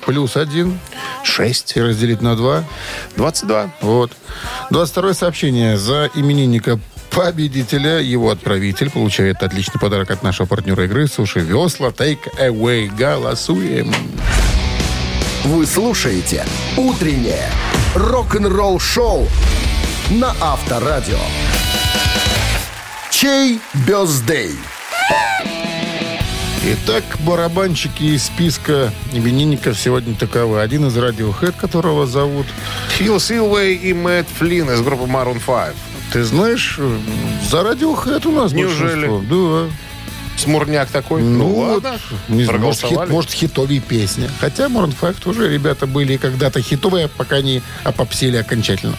Плюс 0.05 0.35
один. 0.35 0.79
Шесть. 1.23 1.75
И 1.75 1.81
разделить 1.81 2.21
на 2.21 2.35
два. 2.35 2.63
22. 3.15 3.69
Вот. 3.81 4.11
22 4.69 5.13
сообщение. 5.13 5.77
За 5.77 6.09
именинника 6.15 6.79
победителя 7.11 7.99
его 7.99 8.31
отправитель 8.31 8.89
получает 8.89 9.43
отличный 9.43 9.79
подарок 9.79 10.11
от 10.11 10.23
нашего 10.23 10.47
партнера 10.47 10.85
игры 10.85 11.07
«Суши 11.07 11.39
Весла». 11.39 11.89
Take 11.89 12.37
away. 12.39 12.93
Голосуем. 12.95 13.93
Вы 15.43 15.65
слушаете 15.65 16.45
«Утреннее 16.77 17.49
рок-н-ролл 17.95 18.79
шоу» 18.79 19.27
на 20.09 20.33
Авторадио. 20.41 21.19
Чей 23.11 23.59
бездей? 23.87 24.55
Итак, 26.65 27.03
барабанщики 27.19 28.03
из 28.03 28.23
списка 28.23 28.93
именинников 29.11 29.77
сегодня 29.77 30.15
таковы. 30.15 30.61
Один 30.61 30.87
из 30.87 30.95
Radiohead, 30.95 31.53
которого 31.59 32.07
зовут... 32.07 32.47
Фил 32.97 33.19
Силвей 33.19 33.75
и 33.75 33.93
Мэтт 33.93 34.29
Флинн 34.37 34.71
из 34.71 34.81
группы 34.81 35.03
Maroon 35.03 35.41
5. 35.45 35.75
Ты 36.13 36.23
знаешь, 36.23 36.79
за 37.49 37.57
Radiohead 37.57 38.25
у 38.27 38.31
нас 38.31 38.53
Неужели? 38.53 39.07
большинство. 39.07 39.65
Да. 39.67 39.73
Смурняк 40.37 40.89
такой. 40.89 41.21
Ну, 41.21 41.49
Ну, 41.49 41.55
ладно. 41.59 41.99
не 42.29 42.45
знаю, 42.45 42.61
может, 42.61 42.81
хит, 42.81 43.09
может, 43.09 43.31
хитовые 43.31 43.81
песни. 43.81 44.29
Хотя 44.39 44.67
Maroon 44.67 44.95
5 44.99 45.17
тоже 45.17 45.49
ребята 45.53 45.85
были 45.85 46.15
когда-то 46.15 46.61
хитовые, 46.61 47.09
пока 47.09 47.41
не 47.41 47.61
опопсели 47.83 48.37
окончательно. 48.37 48.95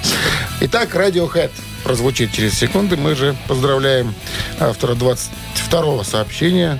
Итак, 0.60 0.94
Radiohead 0.94 1.50
прозвучит 1.82 2.30
через 2.32 2.52
секунды. 2.58 2.96
Мы 2.98 3.14
же 3.14 3.34
поздравляем 3.48 4.14
автора 4.60 4.94
22-го 4.94 6.02
сообщения. 6.04 6.78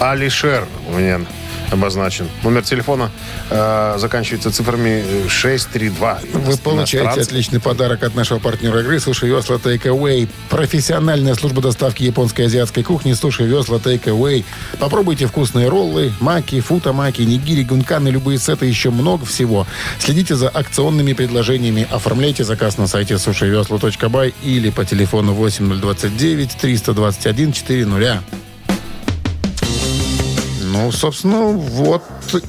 Алишер 0.00 0.66
у 0.88 0.98
меня 0.98 1.20
обозначен. 1.70 2.28
Номер 2.42 2.62
телефона 2.62 3.10
э, 3.50 3.96
заканчивается 3.98 4.52
цифрами 4.52 5.02
э, 5.04 5.28
632. 5.28 6.20
Вы 6.34 6.56
получаете 6.58 7.20
отличный 7.20 7.60
подарок 7.60 8.02
от 8.02 8.14
нашего 8.14 8.38
партнера 8.38 8.80
игры 8.80 9.00
«Суши 9.00 9.26
Весла 9.26 9.56
Away». 9.56 10.28
Профессиональная 10.48 11.34
служба 11.34 11.62
доставки 11.62 12.02
японской 12.02 12.42
и 12.42 12.44
азиатской 12.44 12.82
кухни 12.82 13.14
«Суши 13.14 13.44
Весла 13.44 13.78
Away». 13.78 14.44
Попробуйте 14.78 15.26
вкусные 15.26 15.68
роллы, 15.68 16.12
маки, 16.20 16.60
футамаки, 16.60 17.22
нигири, 17.22 17.64
гунканы, 17.64 18.08
любые 18.08 18.38
сеты, 18.38 18.66
еще 18.66 18.90
много 18.90 19.24
всего. 19.24 19.66
Следите 19.98 20.36
за 20.36 20.48
акционными 20.48 21.14
предложениями. 21.14 21.86
Оформляйте 21.90 22.44
заказ 22.44 22.78
на 22.78 22.86
сайте 22.86 23.18
сушивесла.бай 23.18 24.34
или 24.42 24.70
по 24.70 24.84
телефону 24.84 25.32
8029 25.32 26.56
321 26.60 27.52
400. 27.52 28.45
Ну, 30.76 30.92
собственно, 30.92 31.52
вот 31.52 32.02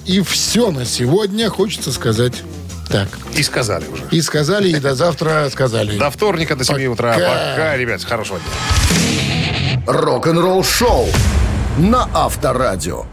и 0.06 0.20
все 0.22 0.70
на 0.70 0.84
сегодня, 0.86 1.50
хочется 1.50 1.94
сказать. 1.94 2.44
Так. 2.90 3.08
И 3.34 3.42
сказали 3.42 3.86
уже. 3.88 4.04
И 4.12 4.22
сказали, 4.22 4.70
и 4.70 4.80
до 4.80 4.96
завтра 4.96 5.50
сказали. 5.50 5.98
До 5.98 6.10
вторника, 6.10 6.56
до 6.56 6.66
7 6.66 6.92
утра. 6.92 7.14
Пока. 7.14 7.52
Пока, 7.52 7.78
ребят. 7.78 8.04
Хорошего 8.04 8.40
дня. 8.40 9.82
Рок-н-ролл 9.88 10.64
шоу 10.64 11.08
на 11.78 12.10
Авторадио. 12.14 13.06